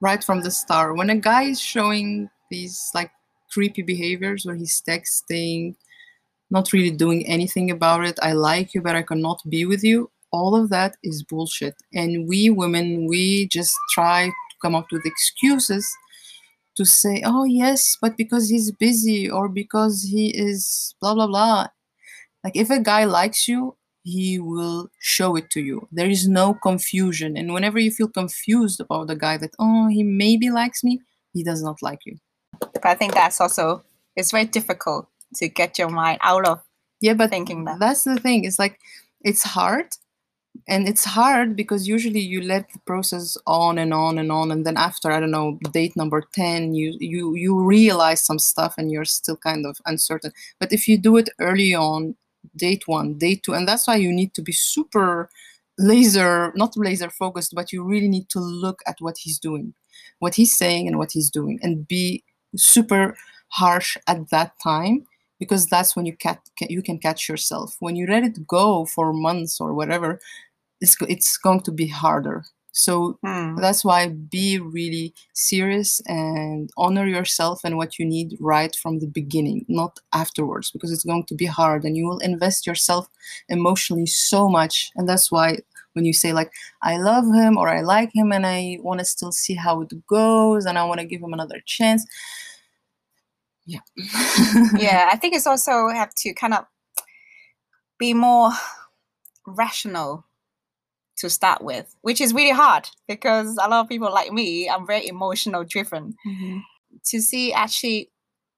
[0.00, 0.96] right from the start.
[0.96, 3.10] When a guy is showing these like
[3.50, 5.74] creepy behaviors where he's texting,
[6.50, 10.10] not really doing anything about it, I like you, but I cannot be with you,
[10.30, 11.74] all of that is bullshit.
[11.94, 15.90] And we women, we just try to come up with excuses
[16.76, 21.66] to say, oh, yes, but because he's busy or because he is blah, blah, blah.
[22.44, 25.86] Like, if a guy likes you, he will show it to you.
[25.92, 27.36] There is no confusion.
[27.36, 31.00] And whenever you feel confused about the guy that, oh, he maybe likes me,
[31.32, 32.16] he does not like you.
[32.60, 33.82] But I think that's also
[34.16, 36.60] it's very difficult to get your mind out of
[37.00, 37.78] Yeah, but thinking that.
[37.78, 38.44] that's the thing.
[38.44, 38.78] It's like
[39.22, 39.86] it's hard.
[40.68, 44.64] And it's hard because usually you let the process on and on and on, and
[44.66, 48.90] then after I don't know date number ten, you you you realize some stuff and
[48.92, 50.32] you're still kind of uncertain.
[50.60, 52.16] But if you do it early on,
[52.56, 55.30] date one, date two, and that's why you need to be super
[55.78, 59.74] laser, not laser focused, but you really need to look at what he's doing,
[60.20, 62.22] what he's saying, and what he's doing, and be
[62.56, 63.16] super
[63.48, 65.06] harsh at that time
[65.42, 67.68] because that's when you cat ca- you can catch yourself.
[67.84, 70.10] When you let it go for months or whatever,
[70.80, 72.44] it's it's going to be harder.
[72.72, 73.56] So Hmm.
[73.56, 79.06] that's why be really serious and honor yourself and what you need right from the
[79.06, 83.08] beginning, not afterwards, because it's going to be hard and you will invest yourself
[83.48, 84.90] emotionally so much.
[84.96, 85.58] And that's why
[85.94, 86.50] when you say, like,
[86.82, 89.92] I love him or I like him and I want to still see how it
[90.06, 92.06] goes and I want to give him another chance.
[93.66, 93.80] Yeah.
[94.76, 96.64] yeah, I think it's also have to kind of
[97.98, 98.50] be more
[99.46, 100.24] rational
[101.18, 104.86] to start with, which is really hard because a lot of people like me, I'm
[104.86, 106.14] very emotional driven.
[106.26, 106.62] Mhm.
[107.06, 108.10] To see actually,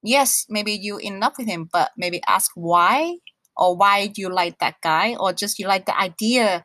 [0.03, 3.19] yes, maybe you in love with him, but maybe ask why
[3.57, 6.64] or why do you like that guy or just you like the idea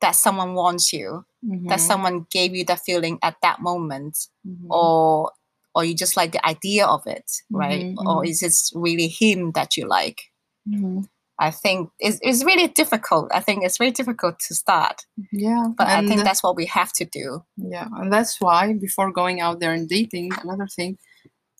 [0.00, 1.80] that someone wants you, that Mhm.
[1.80, 4.66] someone gave you that feeling at that moment Mhm.
[4.70, 5.32] or
[5.74, 7.84] or you just like the idea of it, right?
[7.86, 10.22] Mhm, Or is it really him that you like?
[10.68, 11.08] Mhm.
[11.40, 13.28] I think it's, it's really difficult.
[13.34, 15.66] I think it's very difficult to start, Yeah.
[15.76, 17.42] but I think that's what we have to do.
[17.56, 20.96] Yeah, and that's why before going out there and dating, another thing,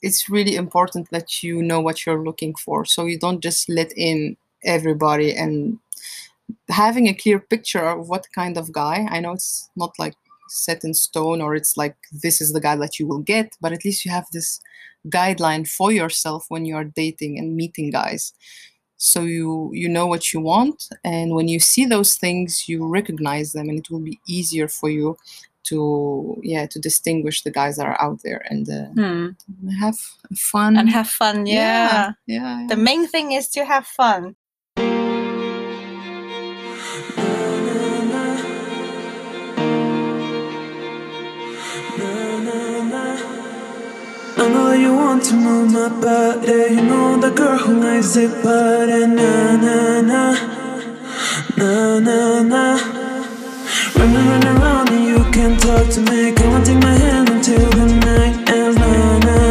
[0.01, 2.85] it's really important that you know what you're looking for.
[2.85, 5.79] So you don't just let in everybody and
[6.69, 9.07] having a clear picture of what kind of guy.
[9.11, 10.15] I know it's not like
[10.55, 13.73] set in stone or it's like this is the guy that you will get, but
[13.73, 14.61] at least you have this
[15.09, 18.33] guideline for yourself when you are dating and meeting guys.
[18.97, 23.53] So you you know what you want and when you see those things you recognize
[23.53, 25.17] them and it will be easier for you
[25.65, 28.89] to yeah to distinguish the guys that are out there and uh,
[29.81, 29.97] have
[30.37, 31.47] fun And have fun.
[31.47, 32.13] Yeah.
[32.27, 34.37] yeah, The main thing is to have fun.
[44.37, 46.75] I know you want to move my body.
[46.75, 50.23] You know the girl who likes it, but na na na
[51.57, 52.65] na na na.
[53.97, 56.33] Running, running around and you can't talk to me.
[56.33, 58.77] Come on, take my hand until the night ends.
[58.79, 59.44] Na na na na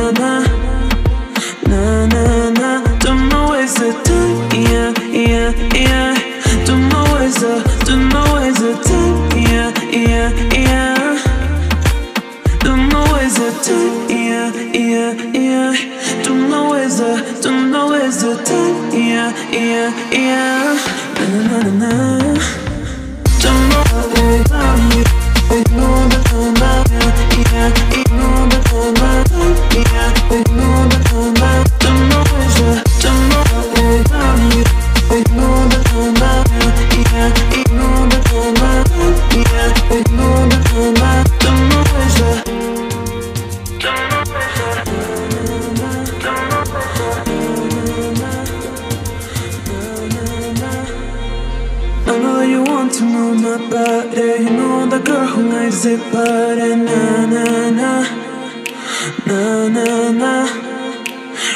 [19.53, 20.77] yeah, yeah.
[21.15, 21.71] Na na na na
[22.17, 22.22] na.
[55.85, 57.91] It, but na na na
[59.27, 60.33] na na na.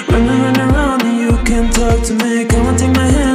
[0.09, 2.45] Running, running around and you can't talk to me.
[2.45, 3.26] Come on, take my hand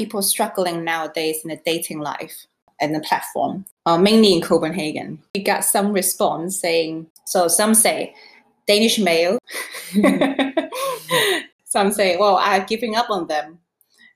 [0.00, 2.46] people struggling nowadays in the dating life
[2.80, 5.22] and the platform, uh, mainly in Copenhagen.
[5.34, 8.14] We got some response saying, so some say
[8.66, 9.38] Danish male,
[11.66, 13.58] some say, well, I have giving up on them.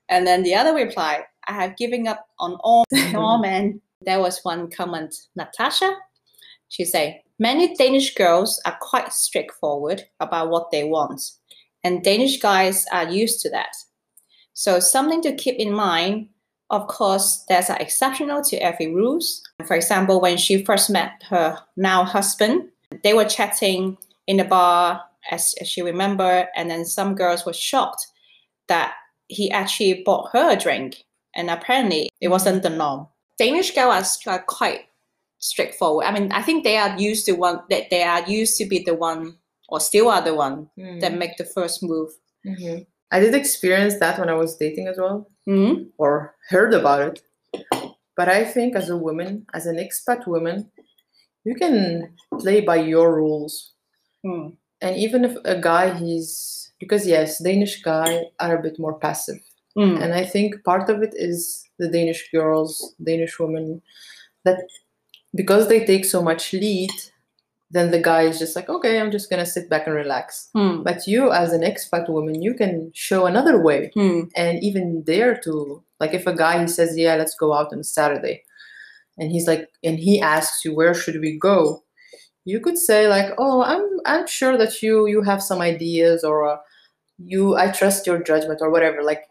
[0.09, 2.83] And then the other reply, I have given up on all,
[3.15, 3.79] all men.
[4.01, 5.93] There was one comment, Natasha.
[6.69, 11.21] She say, many Danish girls are quite straightforward about what they want,
[11.83, 13.75] and Danish guys are used to that.
[14.55, 16.29] So something to keep in mind.
[16.71, 19.43] Of course, there's an exceptional to every rules.
[19.67, 22.69] For example, when she first met her now husband,
[23.03, 27.53] they were chatting in a bar, as, as she remember, and then some girls were
[27.53, 28.07] shocked
[28.67, 28.93] that
[29.27, 31.03] he actually bought her a drink,
[31.35, 33.07] and apparently it wasn't the norm.
[33.37, 34.85] Danish girls are quite
[35.37, 36.05] straightforward.
[36.05, 38.79] I mean, I think they are used to one that they are used to be
[38.83, 39.37] the one,
[39.69, 40.69] or still are the one
[41.01, 42.09] that make the first move.
[42.45, 42.83] Mm-hmm.
[43.11, 45.91] I did experience that when I was dating as well, Mhm.
[45.97, 47.21] or heard about it.
[48.17, 50.71] But I think as a woman, as an expat woman,
[51.43, 53.73] you can play by your rules.
[54.25, 54.57] Mm.
[54.81, 59.39] And even if a guy he's because yes, Danish guy are a bit more passive.
[59.77, 60.01] Mm.
[60.01, 63.81] And I think part of it is the Danish girls, Danish women,
[64.43, 64.59] that
[65.33, 66.91] because they take so much lead,
[67.71, 70.49] then the guy is just like, okay, I'm just gonna sit back and relax.
[70.55, 70.83] Mm.
[70.83, 74.29] But you, as an expat woman, you can show another way Mm.
[74.35, 77.83] and even dare to, like, if a guy he says, yeah, let's go out on
[77.83, 78.43] Saturday,
[79.17, 81.83] and he's like, and he asks you, where should we go?
[82.45, 86.47] You could say like, oh, I'm I'm sure that you you have some ideas or
[86.47, 86.57] uh,
[87.17, 89.03] you I trust your judgment or whatever.
[89.03, 89.23] Like,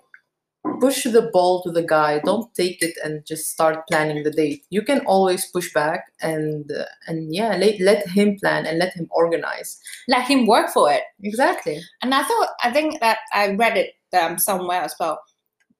[0.80, 2.20] push the ball to the guy.
[2.24, 4.64] Don't take it and just start planning the date.
[4.70, 8.94] You can always push back and uh, and yeah, let, let him plan and let
[8.94, 9.78] him organize.
[10.08, 11.02] Let him work for it.
[11.22, 11.80] Exactly.
[12.02, 15.20] And I thought, I think that I read it um, somewhere as well.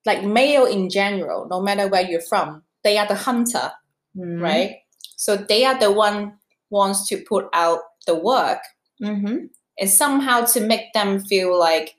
[0.07, 3.73] Like male in general, no matter where you're from, they are the hunter,
[4.17, 4.43] Mm-hmm.
[4.43, 4.77] right?
[5.17, 6.35] So they are the one
[6.71, 8.61] wants to put out the work,
[9.03, 9.37] Mm-hmm.
[9.79, 11.97] and somehow to make them feel like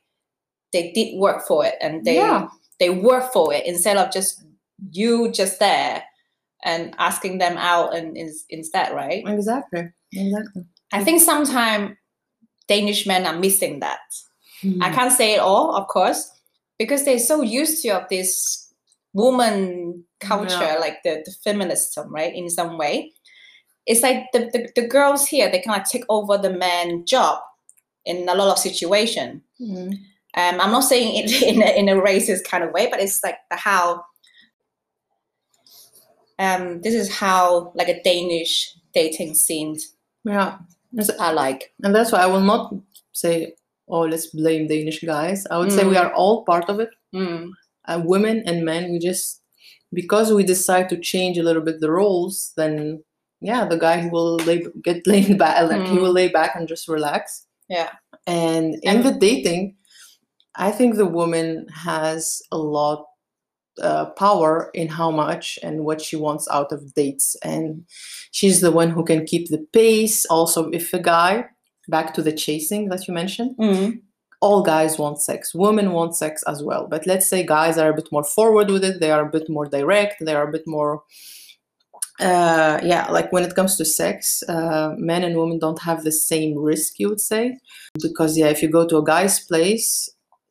[0.72, 2.48] they did work for it and they Yeah.
[2.80, 4.44] They work for it instead of just
[4.92, 6.04] you just there
[6.64, 9.24] and asking them out and is instead, right?
[9.28, 9.90] Exactly.
[10.12, 10.64] Exactly.
[10.92, 11.96] I think sometimes
[12.68, 14.00] Danish men are missing that.
[14.64, 14.82] Mm-hmm.
[14.82, 16.32] I can't say it all, of course,
[16.80, 18.74] because they're so used to of this
[19.14, 20.78] woman culture, Yeah.
[20.80, 22.34] like the, the feminism, right?
[22.34, 23.12] In some way,
[23.86, 27.40] it's like the, the, the girls here they kind of take over the man job
[28.06, 29.42] in a lot of situation.
[29.62, 29.94] Mhm.
[30.38, 33.24] Um, I'm not saying it in a, in a racist kind of way, but it's
[33.24, 34.04] like the how.
[36.38, 39.78] Um, this is how like a Danish dating scene
[40.26, 40.58] Yeah.
[41.20, 41.74] Are like.
[41.84, 42.74] And that's why I will not
[43.14, 43.54] say,
[43.88, 45.46] oh, let's blame Danish guys.
[45.52, 46.02] I would say we Mm.
[46.04, 46.90] are all part of it.
[47.14, 47.52] Mm,
[47.88, 49.42] Uh, women and men, we just,
[49.94, 53.04] because we decide to change a little bit the roles, then
[53.42, 56.02] yeah, the guy will lay, get laid back, like he Mm.
[56.02, 57.46] will lay back and just relax.
[57.70, 57.92] yeah.
[58.28, 59.76] And in And- the dating,
[60.58, 63.06] I think the woman has a lot
[63.82, 67.84] uh, power in how much and what she wants out of dates, and
[68.32, 70.26] she's the one who can keep the pace.
[70.26, 71.46] Also, if a guy,
[71.90, 74.02] back to the chasing that you mentioned, Mm,
[74.42, 76.88] all guys want sex, women want sex as well.
[76.88, 79.50] But let's say guys are a bit more forward with it; they are a bit
[79.50, 81.04] more direct, they are a bit more
[82.22, 86.14] uh yeah like when it comes to sex uh men and women don't have the
[86.14, 87.58] same risk you would say.
[88.02, 90.10] Because yeah if you go to a guy's place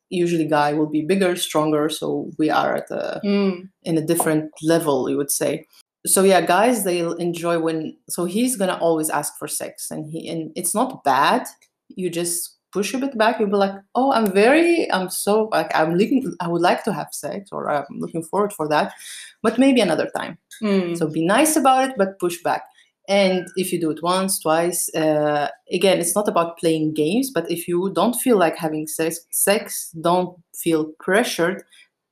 [0.09, 4.51] usually guy will be bigger stronger so we are at a mm, in a different
[4.63, 5.65] level you would say
[6.05, 10.27] so yeah guys they'll enjoy when so he's gonna always ask for sex and he
[10.29, 11.45] and it's not bad
[11.89, 15.73] you just push a bit back you'll be like oh i'm very i'm so like
[15.73, 18.93] i'm looking i would like to have sex or i'm looking forward for that
[19.41, 20.97] but maybe another time mm.
[20.97, 22.63] so be nice about it, but push back.
[23.07, 27.31] And if you do it once, twice, uh, again, it's not about playing games.
[27.33, 31.63] But if you don't feel like having sex, sex, don't feel pressured.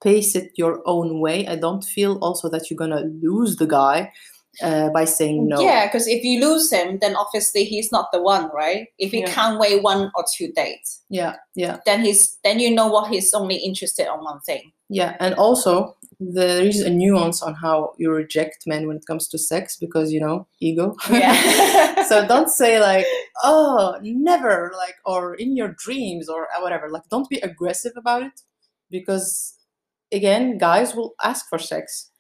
[0.04, 1.48] Pace it your own way.
[1.48, 4.12] I don't feel also that you're gonna lose the guy
[4.62, 5.62] uh, by saying no.
[5.62, 8.88] Yeah, because if you lose him, then obviously he's not the one, right?
[9.00, 9.34] If he Yeah.
[9.34, 13.34] can't wait one or two dates, yeah, yeah, then he's then you know what he's
[13.34, 14.72] only interested on one thing.
[14.94, 15.16] Yeah.
[15.20, 19.38] And also, there is a nuance on how you reject men when it comes to
[19.38, 20.96] sex because you know ego.
[21.10, 22.04] Yeah.
[22.08, 23.06] so don't say like
[23.44, 28.42] oh never like or in your dreams or whatever like don't be aggressive about it
[28.90, 29.58] because
[30.12, 32.12] again guys will ask for sex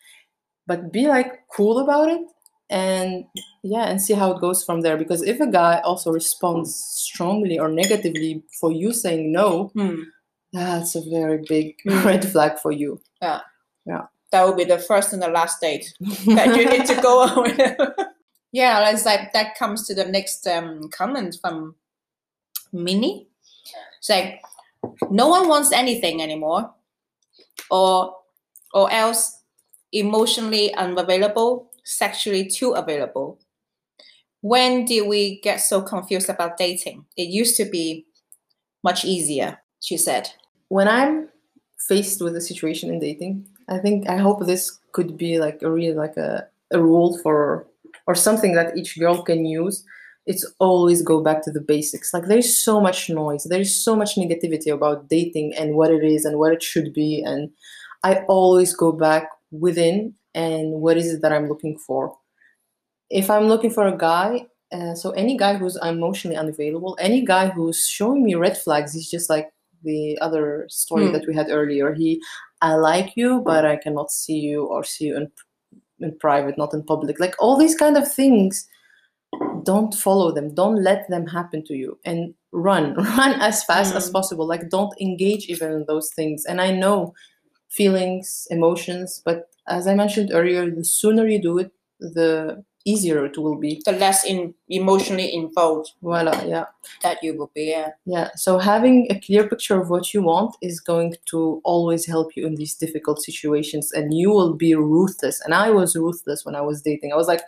[0.67, 2.21] but be like cool about it
[2.69, 3.25] and
[3.63, 7.59] yeah and see how it goes from there because if a guy also responds strongly
[7.59, 10.03] or negatively for you saying no Hmm.
[10.53, 12.05] That's a very big Mm.
[12.05, 13.01] red flag for you.
[13.21, 13.41] Yeah.
[13.85, 14.03] Yeah.
[14.31, 15.93] That will be the first and the last date
[16.27, 17.57] that you need to go on with.
[18.51, 21.75] yeah, it's like that comes to the next um, comment from
[22.71, 23.27] Minnie.
[23.99, 24.41] It's like
[25.11, 26.73] no one wants anything anymore,
[27.69, 28.15] or
[28.73, 29.39] or else
[29.91, 33.39] emotionally unavailable, sexually too available.
[34.41, 37.05] When did we get so confused about dating?
[37.15, 38.05] It used to be
[38.83, 40.29] much easier, she said.
[40.73, 41.29] When I'm
[41.87, 45.69] faced with a situation in dating, I think I hope this could be like a
[45.69, 47.67] real like a, a rule for
[48.07, 49.85] or something that each girl can use.
[50.25, 52.11] It's always go back to the basics.
[52.11, 56.25] Like there's so much noise, there's so much negativity about dating and what it is
[56.25, 57.21] and what it should be.
[57.21, 57.51] And
[58.03, 62.17] I always go back within and what is it that I'm looking for.
[63.11, 67.49] If I'm looking for a guy, uh, so any guy who's emotionally unavailable, any guy
[67.49, 69.53] who's showing me red flags, he's just like
[69.83, 71.13] the other story Hmm.
[71.13, 71.93] that we had earlier.
[71.93, 72.21] He,
[72.61, 75.31] I like you, but I cannot see you or see you in
[75.99, 77.19] in private, not in public.
[77.19, 78.67] Like all these kind of things,
[79.63, 80.53] don't follow them.
[80.53, 84.13] Don't let them happen to you, and run, run as fast as Mm.
[84.13, 84.47] possible.
[84.47, 86.45] Like don't engage even in those things.
[86.45, 87.13] And I know
[87.69, 93.37] feelings, emotions, but as I mentioned earlier, the sooner you do it, the easier it
[93.37, 93.81] will be.
[93.85, 96.65] The less in emotionally involved Voila, yeah.
[97.01, 97.65] that you will be.
[97.71, 97.89] Yeah.
[98.05, 102.35] Yeah, so having a clear picture of what you want is going to always help
[102.35, 105.41] you in these difficult situations, and you will be ruthless.
[105.41, 107.13] And I was ruthless when I was dating.
[107.13, 107.41] I was like,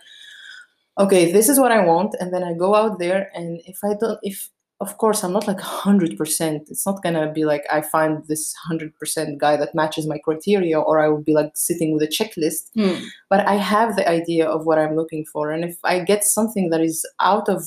[0.98, 3.96] okay, this is what I want, and then I go out there, and if I
[4.00, 4.50] don't, if
[4.82, 8.54] of course I'm not like hundred percent, it's not gonna be like I find this
[8.68, 12.08] hundred percent guy that matches my criteria, or I will be like sitting with a
[12.18, 13.04] checklist Hmm.
[13.30, 15.52] but I have the idea of what I'm looking for.
[15.52, 17.62] And if I get something that is out of,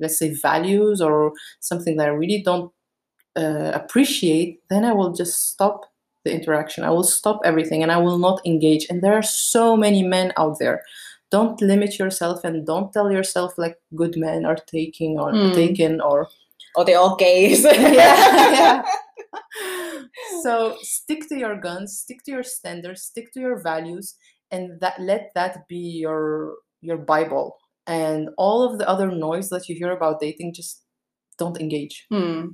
[0.00, 2.70] let's say, values or something that I really don't
[3.36, 5.86] uh, appreciate, then I will just stop
[6.24, 6.84] the interaction.
[6.84, 8.86] I will stop everything and I will not engage.
[8.90, 10.82] And there are so many men out there.
[11.30, 15.54] Don't limit yourself and don't tell yourself like good men are taking or Mm.
[15.54, 16.28] taken or
[16.74, 17.64] Or they're all gays.
[17.64, 18.82] yeah, yeah.
[20.42, 24.14] so stick to your guns stick to your standards stick to your values
[24.50, 27.56] and that let that be your your bible
[27.86, 30.82] and all of the other noise that you hear about dating just
[31.38, 32.48] don't engage Hmm.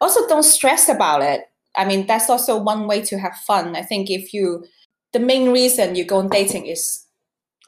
[0.00, 1.42] Also, don't stress about it.
[1.76, 3.76] I mean, that's also one way to have fun.
[3.76, 4.64] I think if you,
[5.12, 7.06] the main reason you go on dating is,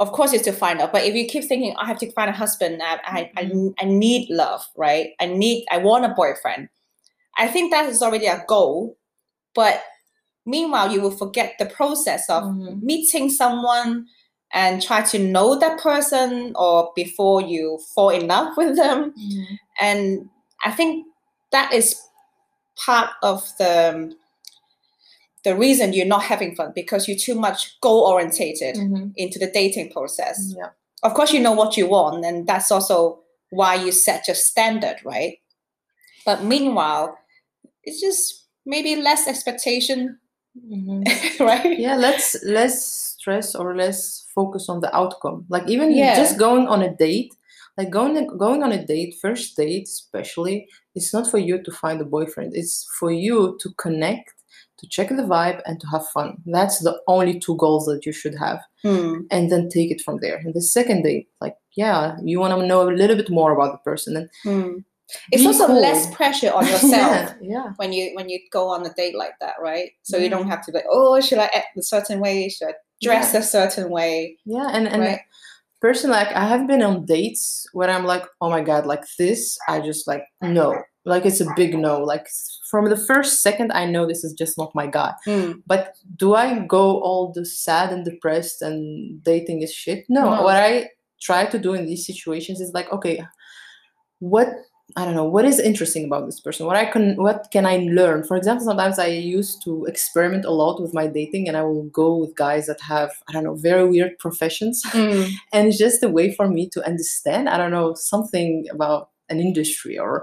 [0.01, 0.93] of course, it's to find out.
[0.93, 3.69] But if you keep thinking, I have to find a husband, I, I, I, mm-hmm.
[3.81, 5.11] I need love, right?
[5.21, 6.69] I need, I want a boyfriend.
[7.39, 8.97] I think that is already a goal.
[9.55, 9.83] But
[10.47, 12.83] meanwhile, you will forget the process of Mhm.
[12.83, 14.07] meeting someone
[14.55, 19.55] and try to know that person or before you fall in love with them mm-hmm.
[19.81, 20.29] and
[20.65, 21.05] i think
[21.51, 22.01] that is
[22.77, 24.13] part of the um,
[25.45, 29.13] the reason you're not having fun because you're too much goal orientated Mhm.
[29.17, 30.71] into the dating process yeah
[31.03, 33.21] of course you know what you want and that's also
[33.51, 35.35] why you set your standard right
[36.27, 37.17] but meanwhile
[37.85, 40.19] it's just maybe less expectation
[40.73, 41.03] Mhm.
[41.51, 42.77] right yeah let's less
[43.17, 46.15] stress or less focus on the outcome like even Yeah.
[46.23, 47.33] just going on a date
[47.77, 50.57] like going going on a date first date especially
[50.95, 54.33] it's not for you to find a boyfriend it's for you to connect
[54.85, 58.13] to check the vibe and to have fun that's the only two goals that you
[58.13, 59.21] should have Hmm.
[59.31, 62.67] and then take it from there and the second date like yeah you want to
[62.67, 64.73] know a little bit more about the person and Hmm.
[65.33, 68.93] it's also less pressure on yourself yeah, yeah when you when you go on a
[69.01, 69.91] date like that, right?
[70.03, 72.49] So you don't have to be like, oh, should I act a certain way?
[72.49, 73.41] Should I dress Yeah.
[73.41, 74.39] a certain way?
[74.55, 75.21] yeah and and right?
[75.81, 77.45] personally like i have been on dates
[77.77, 80.67] where i'm like oh my god like this i just like no
[81.05, 82.01] like it's a big no.
[82.01, 82.29] Like
[82.75, 85.13] from the first second i know this is just not my guy.
[85.29, 85.63] Mm.
[85.65, 90.05] but do i go all the sad and depressed and dating is shit?
[90.09, 90.25] No.
[90.25, 90.43] No.
[90.43, 90.89] what i
[91.21, 93.25] try to do in these situations is like okay
[94.19, 94.49] what
[94.97, 96.67] i don't know what is interesting about this person?
[96.67, 98.25] What i can what can i learn?
[98.25, 101.85] For example sometimes i used to experiment a lot with my dating and i will
[102.03, 104.83] go with guys that have i don't know very weird professions.
[104.87, 105.31] Mm.
[105.53, 109.41] and it's just a way for me to understand i don't know something about an
[109.49, 110.15] industry or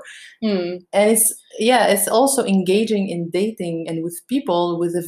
[0.43, 0.80] Mm.
[0.97, 1.28] and it's
[1.70, 5.05] yeah it's also engaging in dating and with people with a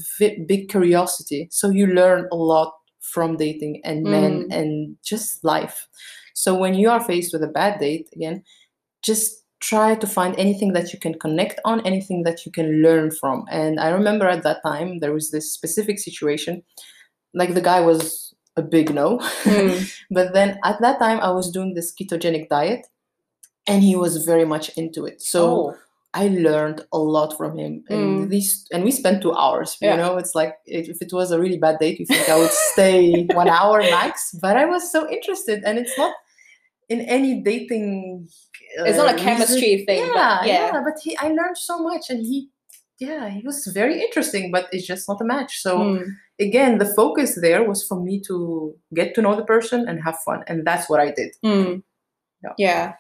[0.52, 2.72] big curiosity so you learn a lot
[3.14, 4.56] from dating and men Mm.
[4.58, 4.70] and
[5.12, 5.78] just life
[6.44, 8.38] so when you are faced with a bad date again
[9.10, 9.28] just
[9.72, 13.38] try to find anything that you can connect on anything that you can learn from
[13.60, 16.62] and i remember at that time there was this specific situation
[17.34, 19.08] like the guy was a big no
[19.46, 19.76] Mm.
[20.18, 22.84] but then at that time, I was doing this ketogenic diet,
[23.68, 25.22] and he was very much into it.
[25.22, 25.42] So
[25.72, 25.76] oh.
[26.16, 28.30] I learned a lot from him, and Mm.
[28.30, 29.78] these and we spent two hours.
[29.82, 29.92] Yeah.
[29.92, 32.52] You know, it's like if it was a really bad date, you think I would
[32.74, 36.14] stay one hour max, but I was so interested, and it's not
[36.90, 38.28] in any dating.
[38.86, 40.66] It's not a uh, reason- chemistry thing, Yeah, but yeah.
[40.74, 42.50] yeah, but he, I learned so much, and he,
[43.00, 45.62] yeah, he was very interesting, but it's just not a match.
[45.62, 46.06] So Mm.
[46.40, 50.18] again, the focus there was for me to get to know the person and have
[50.26, 51.32] fun, and that's what I did.
[51.44, 51.82] Mm.
[52.44, 52.54] Yeah.
[52.58, 52.94] Yeah.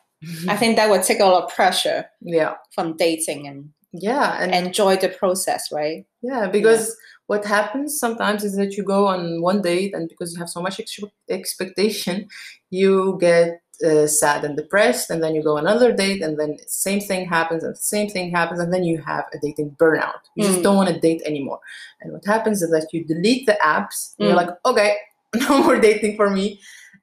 [0.49, 4.53] I think that would take a lot of pressure Yeah, from dating and yeah, and
[4.55, 6.05] enjoy the process, right?
[6.21, 6.95] Yeah, because
[7.27, 10.61] what happens sometimes is that you go on one date, and because you have so
[10.61, 10.99] much ex-
[11.29, 12.27] expectation,
[12.69, 16.99] you get uh, sad and depressed, and then you go another date, and then same
[17.01, 20.21] thing happens, and same thing happens, and then you have a dating burnout.
[20.35, 20.63] You just Mm.
[20.63, 21.59] don't want to date anymore.
[22.01, 24.47] And what happens is that you delete the apps, and you're Mm.
[24.47, 24.95] like, okay,
[25.49, 26.59] no more dating for me.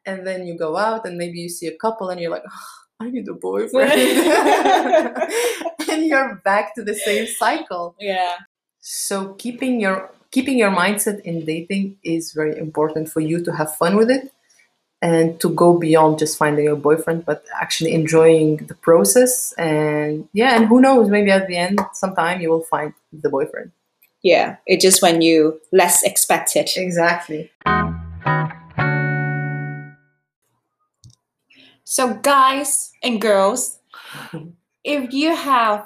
[0.06, 2.68] And then you go out, and maybe you see a couple, and you're like, "Oh,
[3.00, 3.92] I need a boyfriend.
[5.90, 7.94] and you're back to the same cycle.
[7.98, 8.36] Yeah.
[8.80, 13.74] So keeping your keeping your mindset in dating is very important for you to have
[13.76, 14.32] fun with it
[15.02, 20.54] and to go beyond just finding a boyfriend but actually enjoying the process and yeah
[20.56, 23.72] and who knows maybe at the end sometime you will find the boyfriend
[24.22, 24.56] Yeah.
[24.66, 26.70] It's just when you less expect it.
[26.76, 27.50] exactly
[31.90, 33.80] So, guys and girls,
[34.84, 35.84] if you have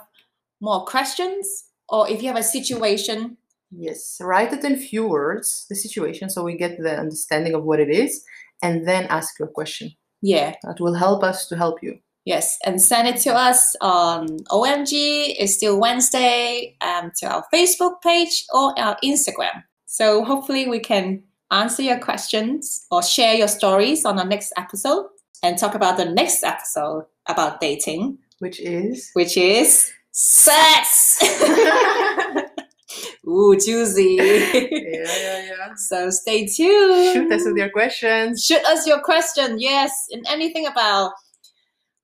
[0.61, 3.38] more questions or if you have a situation,
[3.70, 7.80] yes write it in few words the situation so we get the understanding of what
[7.80, 8.22] it is
[8.62, 9.92] and then ask your question.
[10.20, 11.98] Yeah, that will help us to help you.
[12.26, 18.02] Yes, and send it to us on OMG, it's still Wednesday, um, to our Facebook
[18.02, 19.64] page or our Instagram.
[19.86, 25.07] So, hopefully, we can answer your questions or share your stories on our next episode
[25.43, 31.18] and talk about the next episode about dating, which is which is sex.
[33.26, 34.16] Ooh, juicy.
[34.20, 37.14] yeah yeah yeah So stay tuned.
[37.14, 39.59] shoot us with your questions Shoot us your question.
[39.59, 41.12] Yes, and anything about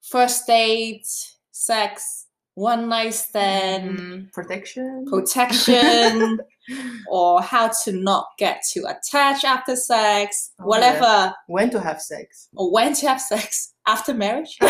[0.03, 1.07] first date,
[1.53, 6.41] sex, one night stand, Mm, protection protection,
[7.09, 12.49] or how to not get too attached after sex, Oh, whatever, when to have sex
[12.55, 14.57] or when to have sex after marriage.
[14.61, 14.67] Do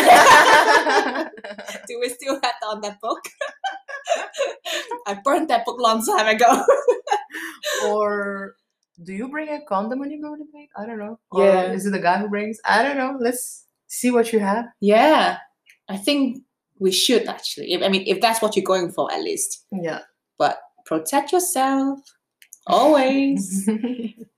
[1.99, 3.19] we still have that on that book?
[5.07, 6.63] I burned that book long time ago.
[7.87, 8.55] or
[9.03, 10.69] do you bring a condom when you go to date?
[10.77, 11.19] I don't know.
[11.33, 11.71] Yeah.
[11.71, 12.59] Or is it the guy who brings?
[12.65, 13.17] I don't know.
[13.19, 14.65] Let's see what you have.
[14.79, 15.37] yeah,
[15.89, 16.43] I think
[16.81, 17.71] we should actually.
[17.73, 19.65] If, I mean, if that's what you're going for, at least.
[19.71, 19.99] Yeah.
[20.37, 21.99] But protect yourself
[22.67, 23.69] always.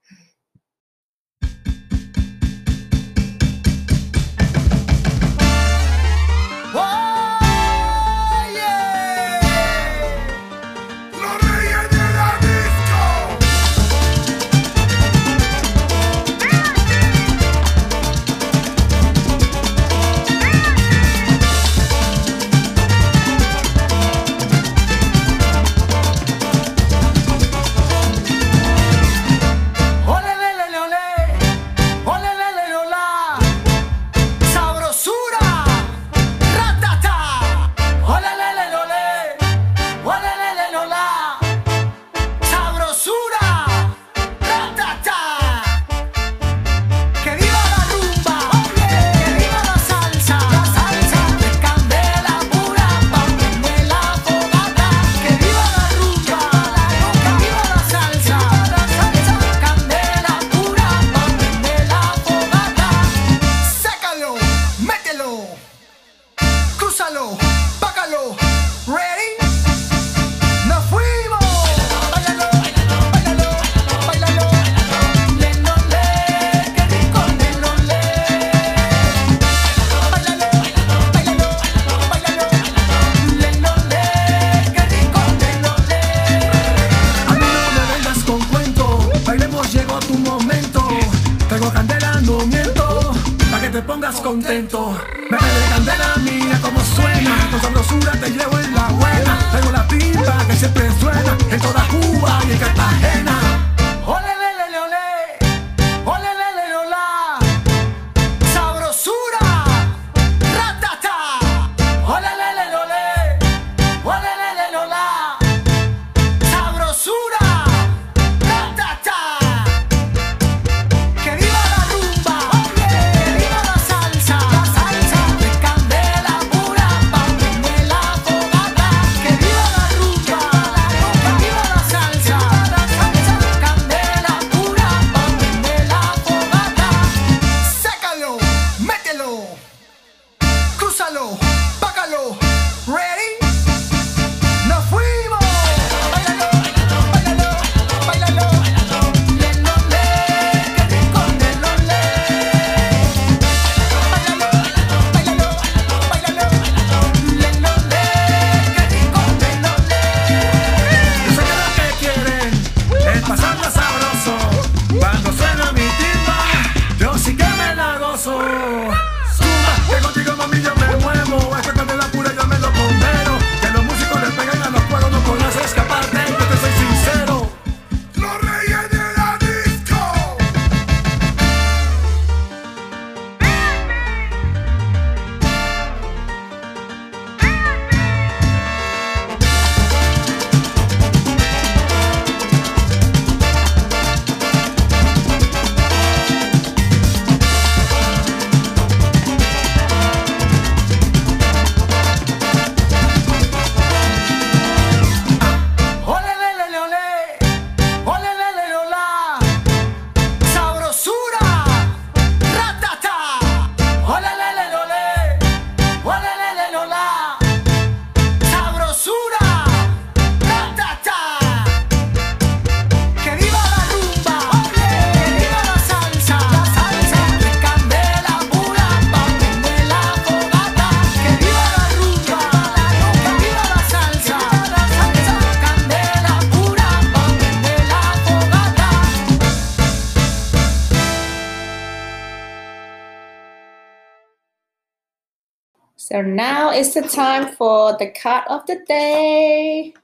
[246.14, 249.96] So now is the time for the card of the day.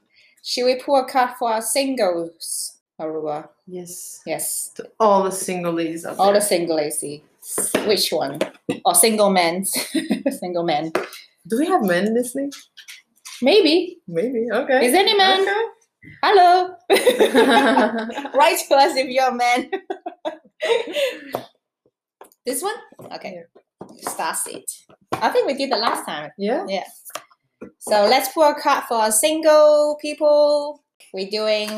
[0.44, 3.48] Should we pull a card for our singles, Marua?
[3.68, 4.20] Yes.
[4.26, 5.32] Yes, To all the
[6.06, 6.48] out all the there.
[6.76, 7.22] ladies.
[7.86, 8.40] Which one?
[8.86, 9.66] Or single men?
[10.32, 10.92] single men.
[11.48, 12.54] Do we have men listening?
[13.44, 14.00] Maybe.
[14.08, 14.48] Maybe.
[14.52, 14.88] Okay.
[14.88, 15.46] Is any man?
[16.24, 16.74] Hello.
[18.34, 19.70] Write to us if you're a man.
[22.48, 22.74] this one?
[23.14, 23.44] Okay.
[23.44, 23.69] Star
[24.36, 24.64] seed.
[25.14, 26.32] I think we did the last time.
[26.38, 26.66] yeah.
[26.68, 26.84] Yeah.
[27.80, 30.82] So let's pull a card for our single people.
[31.14, 31.70] We're doing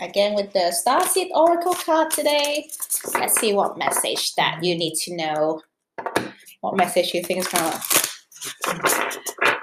[0.00, 2.68] again with the star seed oracle card today.
[3.14, 5.60] Let's see what message that you need to know.
[6.60, 7.80] What message you think is gonna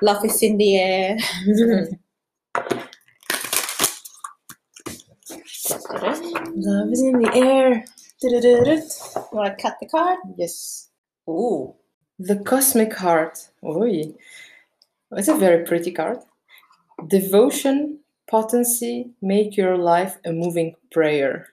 [0.01, 1.17] love is in the air.
[5.91, 7.85] Love is in the air.
[8.21, 8.81] You
[9.31, 10.19] wanna cut the card?
[10.37, 10.88] Yes.
[11.29, 11.75] Ooh.
[12.17, 13.49] The Cosmic Heart.
[13.63, 14.13] Oi.
[15.11, 16.19] It's a very pretty card.
[17.07, 17.99] Devotion,
[18.29, 21.47] potency, make your life a moving prayer.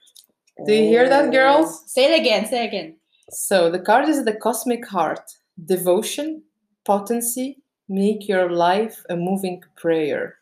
[0.65, 1.67] Do you hear that, girls?
[1.69, 1.83] Oh.
[1.85, 2.95] Say it again, say it again.
[3.29, 5.21] So the card is the Cosmic Heart.
[5.65, 6.43] Devotion,
[6.85, 10.37] potency, make your life a moving prayer.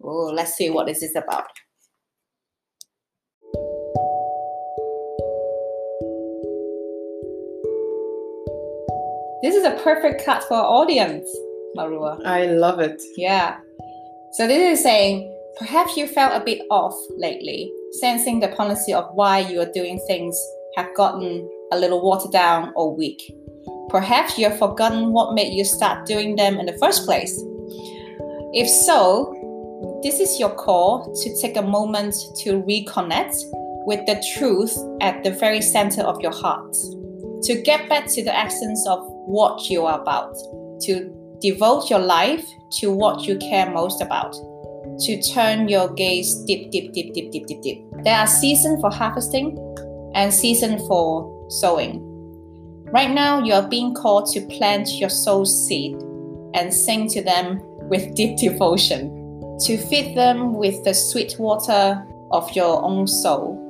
[0.00, 1.50] Oh, let's see what this is about.
[9.44, 11.28] This is a perfect cut for our audience,
[11.76, 12.18] Marua.
[12.24, 13.02] I love it.
[13.14, 13.58] Yeah.
[14.32, 17.70] So this is saying perhaps you felt a bit off lately,
[18.00, 20.34] sensing the policy of why you are doing things
[20.76, 23.20] have gotten a little watered down or weak.
[23.90, 27.38] Perhaps you have forgotten what made you start doing them in the first place.
[28.54, 32.14] If so, this is your call to take a moment
[32.44, 33.36] to reconnect
[33.84, 36.72] with the truth at the very center of your heart,
[37.42, 40.34] to get back to the essence of what you are about,
[40.82, 44.32] to devote your life to what you care most about,
[45.00, 47.84] to turn your gaze deep, deep, deep, deep, deep, deep, deep.
[48.04, 49.58] There are seasons for harvesting
[50.14, 52.00] and season for sowing.
[52.92, 55.96] Right now, you are being called to plant your soul seed
[56.54, 59.10] and sing to them with deep devotion,
[59.64, 63.60] to feed them with the sweet water of your own soul,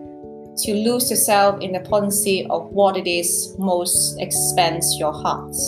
[0.58, 5.58] to lose yourself in the potency of what it is most expands your hearts,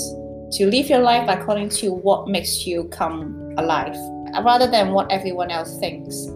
[0.53, 3.97] to live your life according to what makes you come alive,
[4.45, 6.27] rather than what everyone else thinks,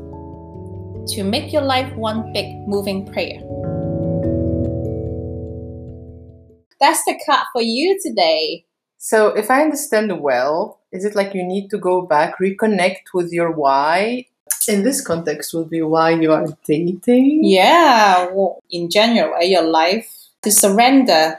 [1.15, 3.41] to make your life one big moving prayer.
[6.81, 8.65] That's the cut for you today.
[8.97, 13.33] So, if I understand well, is it like you need to go back, reconnect with
[13.33, 14.27] your why?
[14.71, 17.41] In this context, would be why you are dating.
[17.45, 20.09] Yeah, well, in general, eh, your life
[20.43, 21.39] to surrender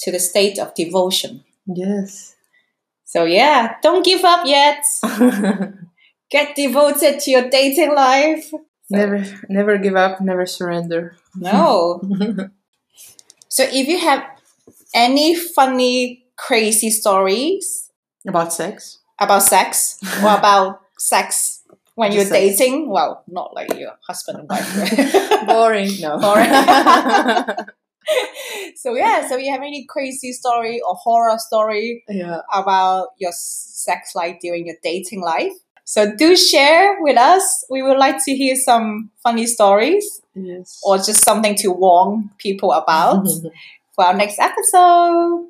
[0.00, 1.44] to the state of devotion.
[1.66, 2.36] Yes.
[3.04, 4.84] So, yeah, don't give up yet.
[6.30, 8.52] Get devoted to your dating life.
[8.88, 11.16] never, never give up, never surrender.
[11.34, 12.00] No.
[13.48, 14.22] so, if you have
[14.94, 17.90] any funny, crazy stories
[18.26, 18.98] About sex.
[19.18, 21.59] about sex or about sex
[22.00, 25.40] when you're Just dating, well, not like your husband and wife.
[25.46, 25.90] Boring.
[26.00, 26.18] No.
[26.18, 26.48] Boring.
[28.74, 32.40] so yeah, so you have any crazy story or horror story yeah.
[32.54, 35.52] about your sex life during your dating life?
[35.84, 37.66] So do share with us.
[37.68, 40.80] We would like to hear some funny stories Yes.
[40.82, 43.28] or just something to warn people about
[43.94, 45.48] for our next episode.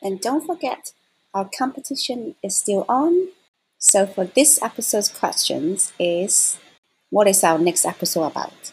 [0.00, 0.92] And don't forget,
[1.34, 3.30] our competition is still on.
[3.78, 6.58] So for this episode's questions is
[7.10, 8.72] what is our next episode about?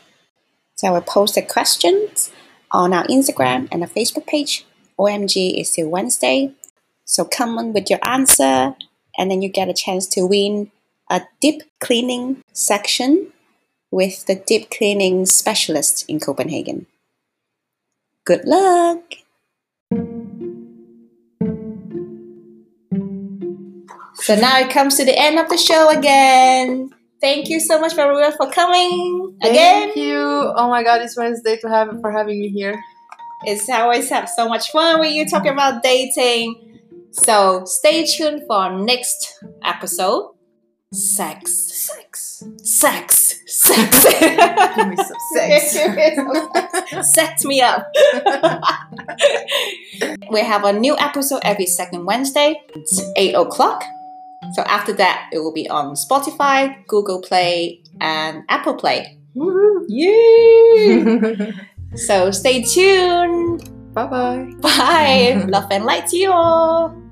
[0.75, 2.31] So I will post the questions
[2.71, 4.65] on our Instagram and our Facebook page.
[4.99, 6.51] OMG is still Wednesday.
[7.05, 8.75] So come on with your answer
[9.17, 10.71] and then you get a chance to win
[11.09, 13.31] a deep cleaning section
[13.91, 16.87] with the deep cleaning specialist in Copenhagen.
[18.25, 19.22] Good luck!
[24.23, 26.89] So now it comes to the end of the show again.
[27.19, 29.89] Thank you so much, Marua, for coming again.
[29.89, 30.15] Thank you.
[30.15, 32.81] Oh my God, it's Wednesday to have for having me here.
[33.43, 36.79] It's always have so much fun with you talking about dating.
[37.11, 40.35] So stay tuned for our next episode.
[40.93, 41.51] Sex.
[41.51, 42.45] Sex.
[42.63, 43.41] Sex.
[43.45, 44.03] Sex.
[44.19, 45.73] Give me some sex.
[45.73, 47.13] Give me some sex.
[47.13, 47.91] Set me up.
[50.31, 52.61] we have a new episode every second Wednesday.
[52.73, 53.83] It's 8 o'clock.
[54.53, 59.17] So after that, it will be on Spotify, Google Play, and Apple Play.
[59.35, 59.85] Woohoo.
[59.87, 61.53] Yay!
[61.95, 63.69] so stay tuned.
[63.93, 64.51] bye bye.
[64.61, 65.45] Bye.
[65.47, 67.02] Love and light to you all.